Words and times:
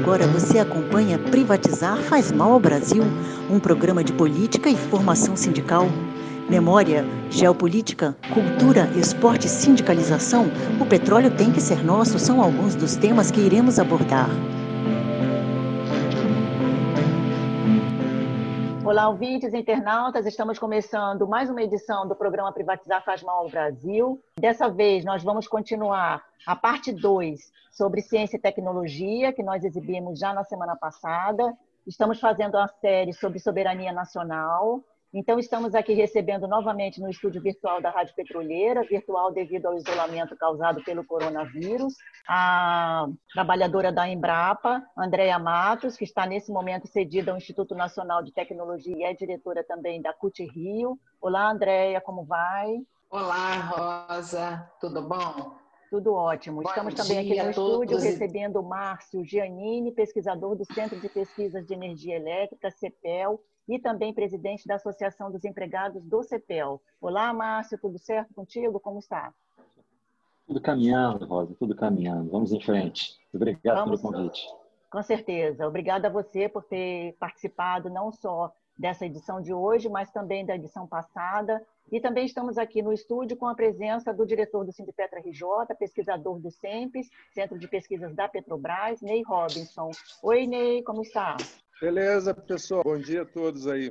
agora 0.00 0.26
você 0.26 0.58
acompanha 0.58 1.18
Privatizar 1.18 1.98
faz 1.98 2.32
mal 2.32 2.52
ao 2.52 2.58
Brasil, 2.58 3.02
um 3.50 3.60
programa 3.60 4.02
de 4.02 4.14
política 4.14 4.70
e 4.70 4.74
formação 4.74 5.36
sindical. 5.36 5.86
Memória, 6.48 7.04
geopolítica, 7.28 8.16
cultura, 8.32 8.90
esporte 8.96 9.46
e 9.46 9.50
sindicalização, 9.50 10.50
o 10.80 10.86
petróleo 10.86 11.30
tem 11.30 11.52
que 11.52 11.60
ser 11.60 11.84
nosso 11.84 12.18
são 12.18 12.40
alguns 12.40 12.74
dos 12.74 12.96
temas 12.96 13.30
que 13.30 13.40
iremos 13.40 13.78
abordar. 13.78 14.30
Olá, 18.90 19.08
ouvintes 19.08 19.54
internautas. 19.54 20.26
Estamos 20.26 20.58
começando 20.58 21.24
mais 21.28 21.48
uma 21.48 21.62
edição 21.62 22.08
do 22.08 22.16
programa 22.16 22.50
Privatizar 22.50 23.04
Faz 23.04 23.22
Mal 23.22 23.38
ao 23.38 23.48
Brasil. 23.48 24.20
Dessa 24.36 24.68
vez, 24.68 25.04
nós 25.04 25.22
vamos 25.22 25.46
continuar 25.46 26.24
a 26.44 26.56
parte 26.56 26.90
2 26.90 27.52
sobre 27.70 28.02
ciência 28.02 28.36
e 28.36 28.40
tecnologia, 28.40 29.32
que 29.32 29.44
nós 29.44 29.62
exibimos 29.62 30.18
já 30.18 30.34
na 30.34 30.42
semana 30.42 30.74
passada. 30.74 31.56
Estamos 31.86 32.18
fazendo 32.18 32.56
a 32.56 32.66
série 32.66 33.12
sobre 33.12 33.38
soberania 33.38 33.92
nacional. 33.92 34.82
Então, 35.12 35.40
estamos 35.40 35.74
aqui 35.74 35.92
recebendo 35.92 36.46
novamente 36.46 37.00
no 37.00 37.10
estúdio 37.10 37.42
virtual 37.42 37.82
da 37.82 37.90
Rádio 37.90 38.14
Petroleira, 38.14 38.84
virtual 38.84 39.32
devido 39.32 39.66
ao 39.66 39.76
isolamento 39.76 40.36
causado 40.36 40.84
pelo 40.84 41.04
coronavírus, 41.04 41.94
a 42.28 43.08
trabalhadora 43.34 43.90
da 43.90 44.08
Embrapa, 44.08 44.80
Andréa 44.96 45.36
Matos, 45.36 45.96
que 45.96 46.04
está 46.04 46.26
nesse 46.26 46.52
momento 46.52 46.86
cedida 46.86 47.32
ao 47.32 47.36
Instituto 47.36 47.74
Nacional 47.74 48.22
de 48.22 48.32
Tecnologia 48.32 48.96
e 48.96 49.02
é 49.02 49.12
diretora 49.12 49.64
também 49.64 50.00
da 50.00 50.12
CUT 50.12 50.44
Rio. 50.44 50.96
Olá, 51.20 51.50
Andréa, 51.50 52.00
como 52.00 52.24
vai? 52.24 52.78
Olá, 53.10 54.06
Rosa, 54.08 54.70
tudo 54.80 55.02
bom? 55.02 55.58
Tudo 55.90 56.14
ótimo. 56.14 56.62
Bom 56.62 56.68
Estamos 56.68 56.94
também 56.94 57.18
aqui 57.18 57.42
no 57.42 57.50
estúdio 57.50 57.98
recebendo 57.98 58.60
o 58.60 58.62
Márcio 58.62 59.24
Giannini, 59.24 59.90
pesquisador 59.90 60.54
do 60.54 60.64
Centro 60.72 61.00
de 61.00 61.08
Pesquisas 61.08 61.66
de 61.66 61.74
Energia 61.74 62.14
Elétrica, 62.14 62.70
CEPEL, 62.70 63.40
e 63.70 63.78
também 63.78 64.12
presidente 64.12 64.66
da 64.66 64.74
Associação 64.74 65.30
dos 65.30 65.44
Empregados 65.44 66.02
do 66.02 66.24
CEPEL. 66.24 66.82
Olá, 67.00 67.32
Márcio, 67.32 67.78
tudo 67.78 68.00
certo 68.00 68.34
contigo? 68.34 68.80
Como 68.80 68.98
está? 68.98 69.32
Tudo 70.44 70.60
caminhando, 70.60 71.24
Rosa, 71.24 71.54
tudo 71.56 71.76
caminhando. 71.76 72.28
Vamos 72.32 72.50
em 72.50 72.60
frente. 72.60 73.16
Obrigado 73.32 73.76
Vamos, 73.76 74.00
pelo 74.00 74.12
convite. 74.12 74.44
Com 74.90 75.00
certeza. 75.04 75.68
Obrigada 75.68 76.08
a 76.08 76.10
você 76.10 76.48
por 76.48 76.64
ter 76.64 77.14
participado 77.20 77.88
não 77.88 78.10
só 78.10 78.52
dessa 78.76 79.06
edição 79.06 79.40
de 79.40 79.54
hoje, 79.54 79.88
mas 79.88 80.10
também 80.10 80.44
da 80.44 80.56
edição 80.56 80.88
passada. 80.88 81.64
E 81.92 82.00
também 82.00 82.26
estamos 82.26 82.58
aqui 82.58 82.82
no 82.82 82.92
estúdio 82.92 83.36
com 83.36 83.46
a 83.46 83.54
presença 83.54 84.12
do 84.12 84.26
diretor 84.26 84.64
do 84.64 84.72
Sindipetra 84.72 85.20
RJ, 85.20 85.76
pesquisador 85.78 86.40
do 86.40 86.50
SEMPES, 86.50 87.08
Centro 87.32 87.56
de 87.56 87.68
Pesquisas 87.68 88.12
da 88.16 88.28
Petrobras, 88.28 89.00
Ney 89.00 89.22
Robinson. 89.22 89.92
Oi, 90.24 90.48
Ney, 90.48 90.82
como 90.82 91.02
está? 91.02 91.36
Beleza, 91.80 92.34
pessoal. 92.34 92.82
Bom 92.84 92.98
dia 92.98 93.22
a 93.22 93.24
todos 93.24 93.66
aí. 93.66 93.90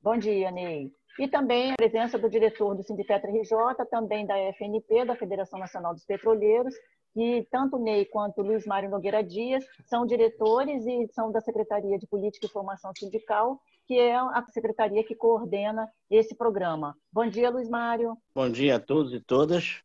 Bom 0.00 0.16
dia, 0.16 0.52
Ney. 0.52 0.92
E 1.18 1.26
também 1.26 1.72
a 1.72 1.76
presença 1.76 2.16
do 2.16 2.30
diretor 2.30 2.76
do 2.76 2.84
Sindicato 2.84 3.26
RJ, 3.26 3.84
também 3.90 4.24
da 4.24 4.38
FNP, 4.52 5.04
da 5.04 5.16
Federação 5.16 5.58
Nacional 5.58 5.92
dos 5.92 6.04
Petroleiros, 6.04 6.72
e 7.16 7.44
tanto 7.50 7.76
o 7.76 7.82
Ney 7.82 8.04
quanto 8.04 8.40
o 8.40 8.44
Luiz 8.44 8.64
Mário 8.64 8.90
Nogueira 8.90 9.24
Dias 9.24 9.64
são 9.86 10.06
diretores 10.06 10.86
e 10.86 11.08
são 11.12 11.32
da 11.32 11.40
Secretaria 11.40 11.98
de 11.98 12.06
Política 12.06 12.46
e 12.46 12.50
Formação 12.50 12.92
Sindical, 12.96 13.60
que 13.88 13.98
é 13.98 14.14
a 14.14 14.44
secretaria 14.52 15.02
que 15.02 15.16
coordena 15.16 15.90
esse 16.08 16.34
programa. 16.36 16.96
Bom 17.12 17.26
dia, 17.26 17.50
Luiz 17.50 17.68
Mário. 17.68 18.16
Bom 18.32 18.48
dia 18.48 18.76
a 18.76 18.80
todos 18.80 19.12
e 19.12 19.20
todas. 19.20 19.82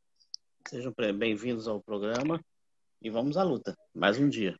Sejam 0.67 0.93
bem-vindos 1.17 1.67
ao 1.67 1.81
programa 1.81 2.39
e 3.01 3.09
vamos 3.09 3.35
à 3.35 3.41
luta. 3.41 3.75
Mais 3.95 4.19
um 4.19 4.29
dia. 4.29 4.55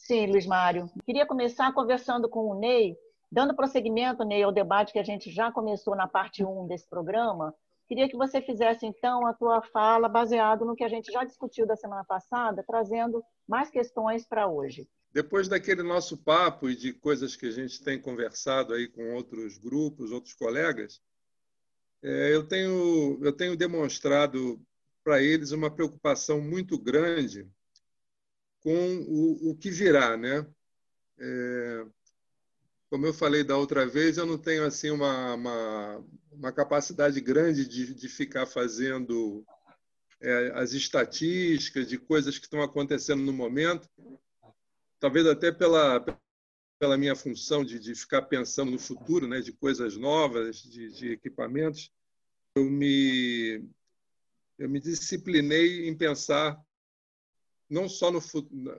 Sim, 0.00 0.26
Luiz 0.26 0.46
Mário. 0.46 0.90
Queria 1.04 1.26
começar 1.26 1.72
conversando 1.72 2.28
com 2.28 2.48
o 2.48 2.58
Ney, 2.58 2.96
dando 3.30 3.54
prosseguimento, 3.54 4.24
Ney, 4.24 4.42
ao 4.42 4.50
debate 4.50 4.92
que 4.92 4.98
a 4.98 5.04
gente 5.04 5.30
já 5.30 5.52
começou 5.52 5.94
na 5.94 6.08
parte 6.08 6.44
1 6.44 6.66
desse 6.66 6.88
programa. 6.88 7.54
Queria 7.86 8.08
que 8.08 8.16
você 8.16 8.40
fizesse, 8.40 8.86
então, 8.86 9.26
a 9.26 9.34
tua 9.34 9.62
fala 9.62 10.08
baseado 10.08 10.64
no 10.64 10.74
que 10.74 10.82
a 10.82 10.88
gente 10.88 11.12
já 11.12 11.22
discutiu 11.22 11.66
da 11.66 11.76
semana 11.76 12.04
passada, 12.04 12.64
trazendo 12.66 13.22
mais 13.46 13.70
questões 13.70 14.26
para 14.26 14.48
hoje. 14.48 14.88
Depois 15.12 15.48
daquele 15.48 15.82
nosso 15.82 16.16
papo 16.16 16.68
e 16.68 16.74
de 16.74 16.92
coisas 16.92 17.36
que 17.36 17.46
a 17.46 17.50
gente 17.50 17.82
tem 17.82 18.00
conversado 18.00 18.74
aí 18.74 18.88
com 18.88 19.14
outros 19.14 19.58
grupos, 19.58 20.12
outros 20.12 20.34
colegas, 20.34 21.00
é, 22.02 22.34
eu 22.34 22.46
tenho, 22.48 23.18
eu 23.22 23.32
tenho 23.32 23.56
demonstrado 23.56 24.60
para 25.04 25.22
eles 25.22 25.52
uma 25.52 25.70
preocupação 25.70 26.40
muito 26.40 26.78
grande 26.78 27.48
com 28.60 29.04
o, 29.08 29.50
o 29.50 29.56
que 29.56 29.70
virá, 29.70 30.16
né? 30.16 30.46
É, 31.18 31.86
como 32.90 33.06
eu 33.06 33.14
falei 33.14 33.44
da 33.44 33.56
outra 33.56 33.86
vez, 33.86 34.16
eu 34.16 34.26
não 34.26 34.36
tenho 34.36 34.64
assim 34.64 34.90
uma, 34.90 35.34
uma, 35.34 36.04
uma 36.32 36.52
capacidade 36.52 37.20
grande 37.20 37.66
de, 37.66 37.94
de 37.94 38.08
ficar 38.08 38.46
fazendo 38.46 39.44
é, 40.20 40.52
as 40.54 40.72
estatísticas 40.72 41.88
de 41.88 41.98
coisas 41.98 42.38
que 42.38 42.46
estão 42.46 42.62
acontecendo 42.62 43.22
no 43.22 43.32
momento, 43.32 43.88
talvez 44.98 45.26
até 45.26 45.52
pela, 45.52 46.04
pela 46.78 46.98
minha 46.98 47.14
função 47.14 47.64
de, 47.64 47.78
de 47.78 47.94
ficar 47.94 48.22
pensando 48.22 48.70
no 48.72 48.78
futuro, 48.78 49.28
né, 49.28 49.40
de 49.40 49.52
coisas 49.52 49.96
novas, 49.96 50.56
de, 50.62 50.90
de 50.90 51.12
equipamentos, 51.12 51.92
eu 52.56 52.64
me, 52.64 53.64
eu 54.58 54.68
me 54.68 54.80
disciplinei 54.80 55.88
em 55.88 55.96
pensar 55.96 56.60
não 57.70 57.88
só 57.88 58.10
no, 58.10 58.20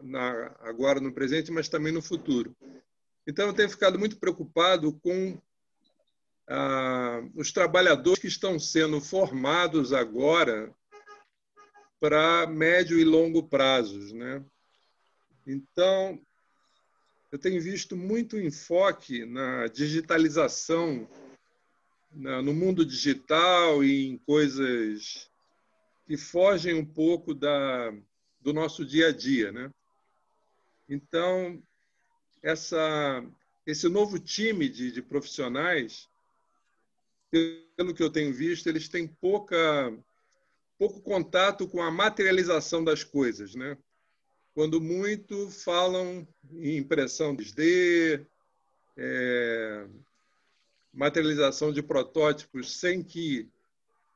na, 0.03 0.53
agora 0.59 0.99
no 0.99 1.13
presente, 1.13 1.49
mas 1.49 1.69
também 1.69 1.93
no 1.93 2.01
futuro. 2.01 2.53
Então, 3.25 3.47
eu 3.47 3.53
tenho 3.53 3.69
ficado 3.69 3.97
muito 3.97 4.17
preocupado 4.17 4.91
com 4.99 5.41
ah, 6.47 7.21
os 7.33 7.53
trabalhadores 7.53 8.19
que 8.19 8.27
estão 8.27 8.59
sendo 8.59 8.99
formados 8.99 9.93
agora 9.93 10.73
para 11.99 12.45
médio 12.47 12.99
e 12.99 13.05
longo 13.05 13.43
prazos, 13.47 14.11
né? 14.11 14.43
Então, 15.47 16.19
eu 17.31 17.39
tenho 17.39 17.61
visto 17.61 17.95
muito 17.95 18.37
enfoque 18.37 19.23
na 19.23 19.67
digitalização, 19.67 21.07
na, 22.11 22.41
no 22.41 22.53
mundo 22.53 22.85
digital 22.85 23.83
e 23.83 24.07
em 24.07 24.17
coisas 24.17 25.29
que 26.05 26.17
fogem 26.17 26.73
um 26.73 26.85
pouco 26.85 27.33
da, 27.33 27.93
do 28.41 28.53
nosso 28.53 28.85
dia 28.85 29.07
a 29.07 29.11
dia, 29.11 29.51
né? 29.51 29.71
Então, 30.89 31.61
essa, 32.41 33.23
esse 33.65 33.87
novo 33.87 34.19
time 34.19 34.67
de, 34.67 34.91
de 34.91 35.01
profissionais, 35.01 36.09
pelo 37.77 37.93
que 37.93 38.03
eu 38.03 38.09
tenho 38.09 38.33
visto, 38.33 38.67
eles 38.67 38.89
têm 38.89 39.07
pouca, 39.07 39.57
pouco 40.77 40.99
contato 41.01 41.67
com 41.67 41.81
a 41.81 41.91
materialização 41.91 42.83
das 42.83 43.03
coisas, 43.03 43.55
né? 43.55 43.77
Quando 44.53 44.81
muito 44.81 45.49
falam 45.49 46.27
em 46.51 46.77
impressão 46.77 47.35
3D, 47.35 48.25
é, 48.97 49.87
materialização 50.93 51.71
de 51.71 51.81
protótipos 51.81 52.77
sem 52.77 53.01
que 53.01 53.49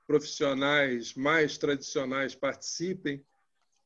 profissionais 0.05 1.13
mais 1.13 1.57
tradicionais 1.57 2.35
participem, 2.35 3.23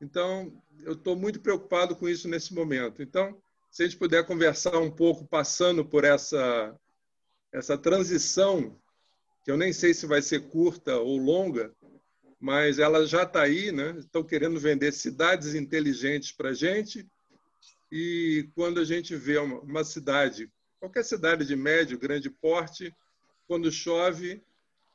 então, 0.01 0.61
eu 0.83 0.93
estou 0.93 1.15
muito 1.15 1.41
preocupado 1.41 1.95
com 1.95 2.07
isso 2.07 2.27
nesse 2.27 2.53
momento. 2.53 3.01
Então, 3.01 3.37
se 3.69 3.83
a 3.83 3.85
gente 3.85 3.97
puder 3.97 4.25
conversar 4.25 4.77
um 4.79 4.89
pouco, 4.89 5.27
passando 5.27 5.85
por 5.85 6.03
essa, 6.03 6.75
essa 7.51 7.77
transição, 7.77 8.79
que 9.43 9.51
eu 9.51 9.57
nem 9.57 9.73
sei 9.73 9.93
se 9.93 10.05
vai 10.05 10.21
ser 10.21 10.49
curta 10.49 10.97
ou 10.97 11.17
longa, 11.17 11.73
mas 12.39 12.79
ela 12.79 13.05
já 13.05 13.23
está 13.23 13.41
aí, 13.41 13.71
né? 13.71 13.95
Estão 13.99 14.23
querendo 14.23 14.59
vender 14.59 14.93
cidades 14.93 15.53
inteligentes 15.53 16.31
para 16.31 16.49
a 16.49 16.53
gente. 16.53 17.05
E 17.91 18.49
quando 18.55 18.79
a 18.79 18.85
gente 18.85 19.15
vê 19.15 19.37
uma, 19.37 19.59
uma 19.59 19.83
cidade, 19.83 20.49
qualquer 20.79 21.03
cidade 21.03 21.45
de 21.45 21.55
médio, 21.55 21.99
grande 21.99 22.29
porte, 22.29 22.95
quando 23.47 23.71
chove, 23.71 24.41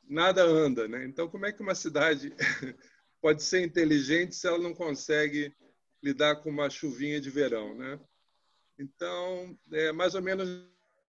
nada 0.09 0.43
anda, 0.43 0.87
né? 0.87 1.05
Então, 1.05 1.27
como 1.27 1.45
é 1.45 1.51
que 1.51 1.61
uma 1.61 1.75
cidade 1.75 2.33
pode 3.25 3.41
ser 3.41 3.65
inteligente 3.65 4.35
se 4.35 4.47
ela 4.47 4.59
não 4.59 4.71
consegue 4.71 5.51
lidar 6.03 6.35
com 6.35 6.49
uma 6.51 6.69
chuvinha 6.69 7.19
de 7.19 7.31
verão, 7.31 7.73
né? 7.73 7.99
Então, 8.77 9.57
é 9.73 9.91
mais 9.91 10.13
ou 10.13 10.21
menos 10.21 10.47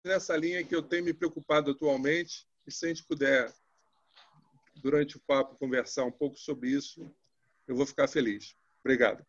nessa 0.05 0.37
linha 0.37 0.63
que 0.63 0.77
eu 0.77 0.81
tenho 0.81 1.05
me 1.05 1.13
preocupado 1.13 1.73
atualmente. 1.73 2.47
E 2.65 2.71
se 2.71 2.87
a 2.87 2.89
gente 2.89 3.03
puder, 3.03 3.53
durante 4.77 5.17
o 5.17 5.21
papo, 5.27 5.57
conversar 5.57 6.05
um 6.05 6.13
pouco 6.13 6.39
sobre 6.39 6.69
isso, 6.69 7.05
eu 7.67 7.75
vou 7.75 7.85
ficar 7.85 8.07
feliz. 8.07 8.55
Obrigado. 8.85 9.27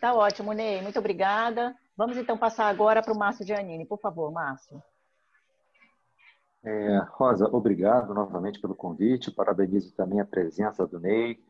Tá 0.00 0.14
ótimo, 0.14 0.52
Ney. 0.52 0.80
Muito 0.80 1.00
obrigada. 1.00 1.76
Vamos 1.96 2.16
então 2.16 2.38
passar 2.38 2.68
agora 2.68 3.02
para 3.02 3.12
o 3.12 3.18
Márcio 3.18 3.44
Giannini. 3.44 3.84
Por 3.84 3.98
favor, 3.98 4.30
Márcio. 4.30 4.80
É, 6.62 6.98
Rosa, 7.10 7.48
obrigado 7.48 8.14
novamente 8.14 8.60
pelo 8.60 8.76
convite. 8.76 9.32
Parabenizo 9.32 9.92
também 9.96 10.20
a 10.20 10.24
presença 10.24 10.86
do 10.86 11.00
Ney 11.00 11.42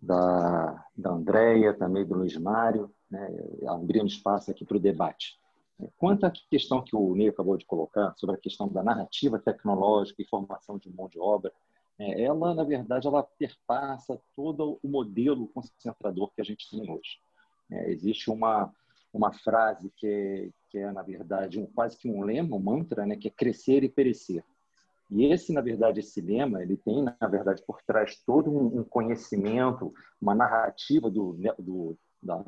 da, 0.00 0.84
da 0.96 1.10
Andréia, 1.10 1.74
também 1.74 2.04
do 2.04 2.14
Luiz 2.14 2.36
Mário, 2.36 2.90
né, 3.10 3.28
abrindo 3.66 4.06
espaço 4.06 4.50
aqui 4.50 4.64
para 4.64 4.76
o 4.76 4.80
debate. 4.80 5.38
Quanto 5.96 6.26
à 6.26 6.32
questão 6.50 6.82
que 6.82 6.96
o 6.96 7.14
Ney 7.14 7.28
acabou 7.28 7.56
de 7.56 7.64
colocar, 7.64 8.12
sobre 8.16 8.36
a 8.36 8.38
questão 8.38 8.68
da 8.68 8.82
narrativa 8.82 9.38
tecnológica 9.38 10.20
e 10.20 10.26
formação 10.26 10.76
de 10.76 10.90
mão 10.90 11.08
de 11.08 11.20
obra, 11.20 11.52
é, 11.98 12.22
ela, 12.22 12.54
na 12.54 12.64
verdade, 12.64 13.06
ela 13.06 13.22
perpassa 13.22 14.20
todo 14.34 14.78
o 14.82 14.88
modelo 14.88 15.48
concentrador 15.48 16.30
que 16.34 16.40
a 16.40 16.44
gente 16.44 16.68
tem 16.70 16.90
hoje. 16.90 17.20
É, 17.70 17.90
existe 17.90 18.30
uma, 18.30 18.72
uma 19.12 19.32
frase 19.32 19.90
que 19.96 20.06
é, 20.06 20.50
que 20.70 20.78
é, 20.78 20.92
na 20.92 21.02
verdade, 21.02 21.58
um, 21.58 21.66
quase 21.66 21.96
que 21.96 22.08
um 22.08 22.22
lema, 22.22 22.56
um 22.56 22.60
mantra, 22.60 23.06
né, 23.06 23.16
que 23.16 23.28
é 23.28 23.30
crescer 23.30 23.82
e 23.82 23.88
perecer. 23.88 24.44
E 25.10 25.24
esse, 25.26 25.52
na 25.52 25.60
verdade, 25.60 26.00
esse 26.00 26.20
lema, 26.20 26.62
ele 26.62 26.76
tem, 26.76 27.02
na 27.02 27.28
verdade, 27.28 27.62
por 27.66 27.80
trás 27.82 28.22
todo 28.26 28.50
um 28.50 28.84
conhecimento, 28.84 29.92
uma 30.20 30.34
narrativa 30.34 31.10
do, 31.10 31.34
do 31.58 31.98
da, 32.22 32.42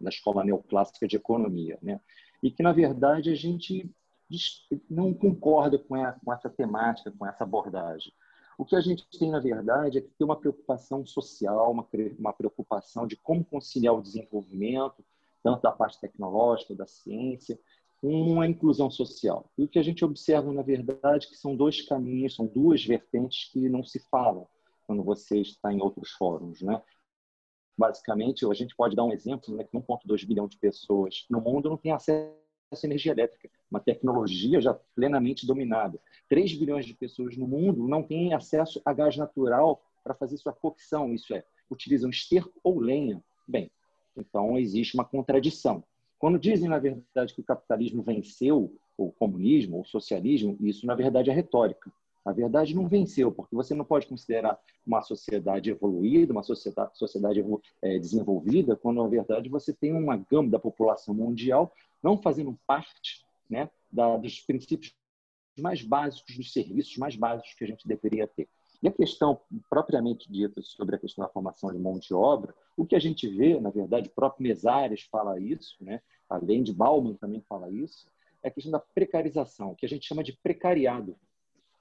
na, 0.00 0.08
escola 0.08 0.44
neoclássica 0.44 1.08
de 1.08 1.16
economia, 1.16 1.78
né? 1.82 2.00
E 2.42 2.50
que, 2.50 2.62
na 2.62 2.72
verdade, 2.72 3.30
a 3.30 3.34
gente 3.34 3.90
não 4.88 5.12
concorda 5.12 5.78
com, 5.78 5.94
a, 5.94 6.12
com 6.12 6.32
essa 6.32 6.48
temática, 6.48 7.10
com 7.10 7.26
essa 7.26 7.44
abordagem. 7.44 8.12
O 8.56 8.64
que 8.64 8.76
a 8.76 8.80
gente 8.80 9.06
tem, 9.18 9.30
na 9.30 9.40
verdade, 9.40 9.98
é 9.98 10.00
que 10.00 10.10
tem 10.16 10.24
uma 10.24 10.38
preocupação 10.38 11.04
social, 11.04 11.72
uma, 11.72 11.86
uma 12.18 12.32
preocupação 12.32 13.06
de 13.06 13.16
como 13.16 13.44
conciliar 13.44 13.94
o 13.94 14.02
desenvolvimento, 14.02 15.04
tanto 15.42 15.62
da 15.62 15.72
parte 15.72 16.00
tecnológica, 16.00 16.74
da 16.74 16.86
ciência, 16.86 17.58
com 18.04 18.38
a 18.38 18.46
inclusão 18.46 18.90
social. 18.90 19.50
E 19.56 19.64
o 19.64 19.68
que 19.68 19.78
a 19.78 19.82
gente 19.82 20.04
observa, 20.04 20.52
na 20.52 20.60
verdade, 20.60 21.26
é 21.26 21.30
que 21.30 21.38
são 21.38 21.56
dois 21.56 21.80
caminhos, 21.80 22.34
são 22.34 22.44
duas 22.44 22.84
vertentes 22.84 23.50
que 23.50 23.66
não 23.66 23.82
se 23.82 23.98
falam 24.10 24.46
quando 24.86 25.02
você 25.02 25.40
está 25.40 25.72
em 25.72 25.80
outros 25.80 26.10
fóruns, 26.10 26.60
né? 26.60 26.82
Basicamente, 27.78 28.44
a 28.44 28.52
gente 28.52 28.76
pode 28.76 28.94
dar 28.94 29.04
um 29.04 29.12
exemplo, 29.12 29.56
né, 29.56 29.64
que 29.64 29.74
1,2 29.74 30.22
bilhão 30.26 30.46
de 30.46 30.58
pessoas 30.58 31.24
no 31.30 31.40
mundo 31.40 31.70
não 31.70 31.78
tem 31.78 31.92
acesso 31.92 32.36
à 32.70 32.86
energia 32.86 33.12
elétrica, 33.12 33.48
uma 33.70 33.80
tecnologia 33.80 34.60
já 34.60 34.74
plenamente 34.94 35.46
dominada. 35.46 35.98
3 36.28 36.52
bilhões 36.58 36.84
de 36.84 36.92
pessoas 36.92 37.38
no 37.38 37.48
mundo 37.48 37.88
não 37.88 38.02
têm 38.02 38.34
acesso 38.34 38.82
a 38.84 38.92
gás 38.92 39.16
natural 39.16 39.82
para 40.02 40.12
fazer 40.12 40.36
sua 40.36 40.52
cocção, 40.52 41.14
isso 41.14 41.34
é, 41.34 41.42
utilizam 41.70 42.10
esterco 42.10 42.52
ou 42.62 42.78
lenha. 42.80 43.24
Bem, 43.48 43.70
então 44.14 44.58
existe 44.58 44.94
uma 44.94 45.06
contradição. 45.06 45.82
Quando 46.18 46.38
dizem, 46.38 46.68
na 46.68 46.78
verdade, 46.78 47.34
que 47.34 47.40
o 47.40 47.44
capitalismo 47.44 48.02
venceu 48.02 48.74
o 48.96 49.10
comunismo, 49.12 49.76
ou 49.76 49.82
o 49.82 49.86
socialismo, 49.86 50.56
isso, 50.60 50.86
na 50.86 50.94
verdade, 50.94 51.30
é 51.30 51.34
retórica. 51.34 51.90
A 52.24 52.32
verdade 52.32 52.74
não 52.74 52.88
venceu, 52.88 53.30
porque 53.30 53.54
você 53.54 53.74
não 53.74 53.84
pode 53.84 54.06
considerar 54.06 54.58
uma 54.86 55.02
sociedade 55.02 55.70
evoluída, 55.70 56.32
uma 56.32 56.42
sociedade, 56.42 56.96
sociedade 56.96 57.44
é, 57.82 57.98
desenvolvida, 57.98 58.76
quando, 58.76 59.02
na 59.02 59.08
verdade, 59.08 59.48
você 59.50 59.74
tem 59.74 59.92
uma 59.92 60.16
gama 60.16 60.48
da 60.48 60.58
população 60.58 61.14
mundial 61.14 61.72
não 62.02 62.16
fazendo 62.16 62.58
parte 62.66 63.24
né, 63.48 63.68
da, 63.92 64.16
dos 64.16 64.40
princípios 64.40 64.94
mais 65.58 65.82
básicos, 65.82 66.36
dos 66.36 66.52
serviços 66.52 66.96
mais 66.96 67.14
básicos 67.14 67.54
que 67.54 67.64
a 67.64 67.66
gente 67.66 67.86
deveria 67.86 68.26
ter. 68.26 68.48
E 68.84 68.88
a 68.88 68.92
questão 68.92 69.40
propriamente 69.70 70.30
dita 70.30 70.60
sobre 70.60 70.96
a 70.96 70.98
questão 70.98 71.24
da 71.24 71.30
formação 71.30 71.72
de 71.72 71.78
mão 71.78 71.98
de 71.98 72.12
obra, 72.12 72.54
o 72.76 72.84
que 72.84 72.94
a 72.94 72.98
gente 72.98 73.26
vê, 73.26 73.58
na 73.58 73.70
verdade, 73.70 74.10
o 74.10 74.12
próprio 74.12 74.42
Mesares 74.42 75.08
fala 75.10 75.40
isso, 75.40 75.82
né? 75.82 76.02
além 76.28 76.62
de 76.62 76.70
Bauman 76.70 77.14
também 77.14 77.40
fala 77.48 77.70
isso, 77.70 78.06
é 78.42 78.48
a 78.48 78.50
questão 78.50 78.70
da 78.70 78.78
precarização, 78.78 79.74
que 79.74 79.86
a 79.86 79.88
gente 79.88 80.06
chama 80.06 80.22
de 80.22 80.34
precariado, 80.34 81.16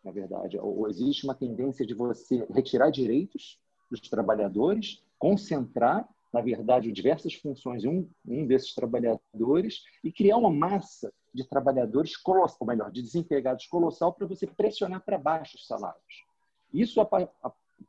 na 0.02 0.12
verdade. 0.12 0.58
Ou 0.58 0.88
existe 0.88 1.26
uma 1.26 1.36
tendência 1.36 1.86
de 1.86 1.94
você 1.94 2.48
retirar 2.50 2.90
direitos 2.90 3.60
dos 3.92 4.00
trabalhadores, 4.00 5.04
concentrar, 5.20 6.08
na 6.32 6.40
verdade, 6.40 6.90
diversas 6.90 7.34
funções 7.34 7.84
em 7.84 7.90
um, 7.90 8.10
um 8.26 8.48
desses 8.48 8.74
trabalhadores 8.74 9.84
e 10.06 10.10
criar 10.10 10.38
uma 10.38 10.50
massa 10.50 11.14
de 11.34 11.46
trabalhadores 11.46 12.16
colossal, 12.16 12.60
ou 12.62 12.68
melhor, 12.68 12.90
de 12.90 13.02
desempregados 13.02 13.68
colossal 13.68 14.14
para 14.14 14.26
você 14.26 14.48
pressionar 14.48 15.04
para 15.04 15.18
baixo 15.18 15.58
os 15.58 15.68
salários. 15.68 16.33
Isso 16.74 17.00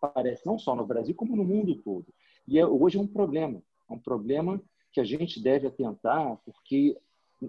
aparece 0.01 0.45
não 0.45 0.59
só 0.59 0.75
no 0.75 0.87
Brasil, 0.87 1.15
como 1.15 1.37
no 1.37 1.45
mundo 1.45 1.77
todo. 1.77 2.07
E 2.47 2.59
é, 2.59 2.67
hoje 2.67 2.99
é 2.99 3.01
um 3.01 3.07
problema. 3.07 3.63
É 3.89 3.93
um 3.93 3.99
problema 3.99 4.61
que 4.93 5.01
a 5.01 5.05
gente 5.05 5.43
deve 5.43 5.67
atentar, 5.67 6.37
porque 6.45 6.97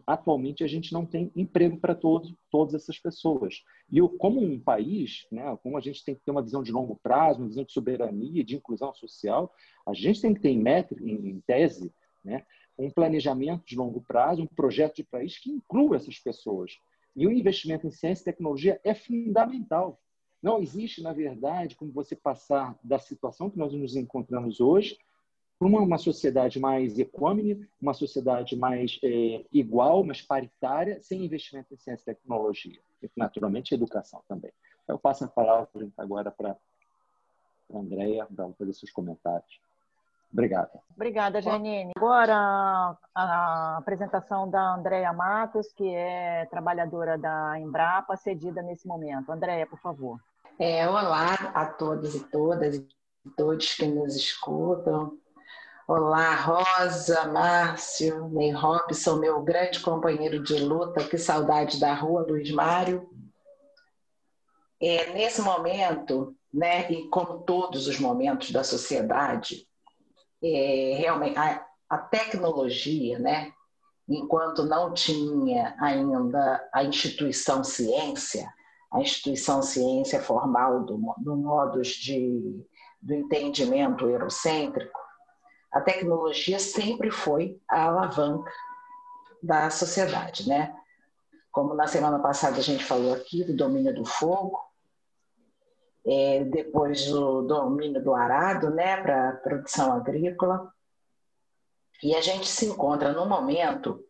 atualmente 0.05 0.63
a 0.63 0.67
gente 0.67 0.91
não 0.91 1.05
tem 1.05 1.31
emprego 1.35 1.77
para 1.77 1.93
todos, 1.93 2.33
todas 2.49 2.73
essas 2.73 2.99
pessoas. 2.99 3.63
E 3.91 3.97
eu, 3.97 4.09
como 4.09 4.41
um 4.41 4.59
país, 4.59 5.27
né, 5.31 5.57
como 5.61 5.77
a 5.77 5.81
gente 5.81 6.03
tem 6.03 6.15
que 6.15 6.21
ter 6.21 6.31
uma 6.31 6.41
visão 6.41 6.63
de 6.63 6.71
longo 6.71 6.95
prazo, 7.01 7.39
uma 7.39 7.47
visão 7.47 7.63
de 7.63 7.71
soberania, 7.71 8.43
de 8.43 8.55
inclusão 8.55 8.93
social, 8.93 9.53
a 9.85 9.93
gente 9.93 10.21
tem 10.21 10.33
que 10.33 10.41
ter 10.41 10.49
em, 10.49 10.59
metro, 10.59 10.97
em, 11.07 11.29
em 11.29 11.39
tese 11.41 11.93
né, 12.23 12.45
um 12.77 12.89
planejamento 12.89 13.63
de 13.65 13.75
longo 13.75 14.01
prazo, 14.01 14.41
um 14.41 14.47
projeto 14.47 14.97
de 14.97 15.03
país 15.03 15.37
que 15.37 15.51
inclua 15.51 15.97
essas 15.97 16.19
pessoas. 16.19 16.77
E 17.15 17.25
o 17.25 17.31
investimento 17.31 17.87
em 17.87 17.91
ciência 17.91 18.23
e 18.23 18.25
tecnologia 18.25 18.79
é 18.83 18.93
fundamental. 18.93 19.99
Não 20.45 20.61
existe, 20.61 21.01
na 21.01 21.11
verdade, 21.11 21.75
como 21.75 21.91
você 21.91 22.15
passar 22.15 22.77
da 22.83 22.99
situação 22.99 23.49
que 23.49 23.57
nós 23.57 23.73
nos 23.73 23.95
encontramos 23.95 24.59
hoje 24.59 24.95
para 25.57 25.67
uma, 25.67 25.81
uma 25.81 25.97
sociedade 25.97 26.59
mais 26.59 26.99
equânime, 26.99 27.67
uma 27.81 27.95
sociedade 27.95 28.55
mais 28.55 28.99
é, 29.03 29.43
igual, 29.51 30.03
mais 30.03 30.21
paritária, 30.21 31.01
sem 31.01 31.25
investimento 31.25 31.73
em 31.73 31.77
ciência 31.77 32.03
e 32.03 32.13
tecnologia. 32.13 32.79
E, 33.01 33.09
naturalmente, 33.17 33.73
educação 33.73 34.21
também. 34.27 34.51
Eu 34.87 34.99
passo 34.99 35.25
a 35.25 35.27
palavra 35.27 35.89
agora 35.97 36.29
para 36.29 36.55
a 37.73 37.77
Andréia, 37.79 38.27
para 38.27 38.53
fazer 38.53 38.73
seus 38.73 38.91
comentários. 38.91 39.59
Obrigada. 40.31 40.79
Obrigada, 40.95 41.41
Janine. 41.41 41.91
Agora, 41.95 42.95
a 43.15 43.77
apresentação 43.77 44.47
da 44.47 44.75
Andréia 44.75 45.11
Matos, 45.11 45.73
que 45.73 45.89
é 45.89 46.45
trabalhadora 46.51 47.17
da 47.17 47.59
Embrapa, 47.59 48.15
cedida 48.15 48.61
nesse 48.61 48.87
momento. 48.87 49.31
Andréia, 49.31 49.65
por 49.65 49.79
favor. 49.79 50.19
É, 50.57 50.87
olá 50.87 51.33
a 51.53 51.65
todos 51.65 52.15
e 52.15 52.19
todas 52.29 52.75
e 52.75 52.87
todos 53.35 53.73
que 53.73 53.85
nos 53.85 54.15
escutam. 54.15 55.17
Olá, 55.85 56.33
Rosa, 56.33 57.25
Márcio, 57.27 58.29
Ney 58.29 58.51
Robson, 58.51 59.17
meu 59.17 59.41
grande 59.41 59.81
companheiro 59.81 60.41
de 60.41 60.57
luta, 60.59 61.03
que 61.03 61.17
saudade 61.17 61.77
da 61.77 61.93
rua, 61.93 62.25
Luiz 62.25 62.49
Mário. 62.51 63.09
É, 64.81 65.11
nesse 65.11 65.41
momento, 65.41 66.33
né, 66.53 66.89
e 66.89 67.09
como 67.09 67.39
todos 67.39 67.85
os 67.85 67.99
momentos 67.99 68.51
da 68.51 68.63
sociedade, 68.63 69.67
é, 70.41 70.95
realmente 70.97 71.37
a, 71.37 71.65
a 71.89 71.97
tecnologia, 71.97 73.19
né, 73.19 73.51
enquanto 74.07 74.63
não 74.63 74.93
tinha 74.93 75.75
ainda 75.81 76.69
a 76.73 76.81
instituição 76.85 77.61
ciência, 77.61 78.49
a 78.95 79.01
instituição 79.01 79.61
ciência 79.61 80.21
formal 80.21 80.83
do, 80.83 80.97
do 81.17 81.35
modos 81.35 81.89
de, 81.89 82.65
do 83.01 83.13
entendimento 83.13 84.07
eurocêntrico, 84.07 84.97
a 85.69 85.81
tecnologia 85.81 86.57
sempre 86.59 87.11
foi 87.11 87.59
a 87.69 87.83
alavanca 87.83 88.49
da 89.43 89.69
sociedade, 89.69 90.47
né? 90.47 90.73
Como 91.51 91.73
na 91.73 91.87
semana 91.87 92.19
passada 92.19 92.57
a 92.57 92.61
gente 92.61 92.85
falou 92.85 93.13
aqui 93.13 93.43
do 93.43 93.53
domínio 93.53 93.93
do 93.93 94.05
fogo, 94.05 94.57
é, 96.07 96.45
depois 96.45 97.05
do 97.07 97.41
domínio 97.41 98.01
do 98.01 98.13
arado, 98.13 98.69
né, 98.69 99.01
para 99.01 99.33
produção 99.43 99.91
agrícola, 99.91 100.71
e 102.01 102.15
a 102.15 102.21
gente 102.21 102.47
se 102.47 102.65
encontra 102.65 103.11
num 103.11 103.27
momento 103.27 104.01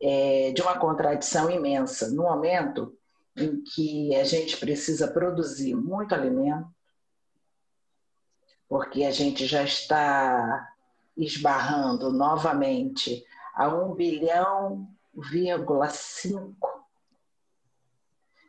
é, 0.00 0.52
de 0.52 0.62
uma 0.62 0.78
contradição 0.78 1.50
imensa, 1.50 2.08
num 2.08 2.22
momento 2.22 2.96
em 3.36 3.62
que 3.62 4.14
a 4.14 4.24
gente 4.24 4.56
precisa 4.56 5.08
produzir 5.08 5.74
muito 5.74 6.14
alimento, 6.14 6.68
porque 8.68 9.04
a 9.04 9.10
gente 9.10 9.46
já 9.46 9.62
está 9.62 10.72
esbarrando 11.16 12.12
novamente 12.12 13.24
a 13.54 13.68
1 13.68 13.94
bilhão, 13.94 14.88
5 15.88 16.86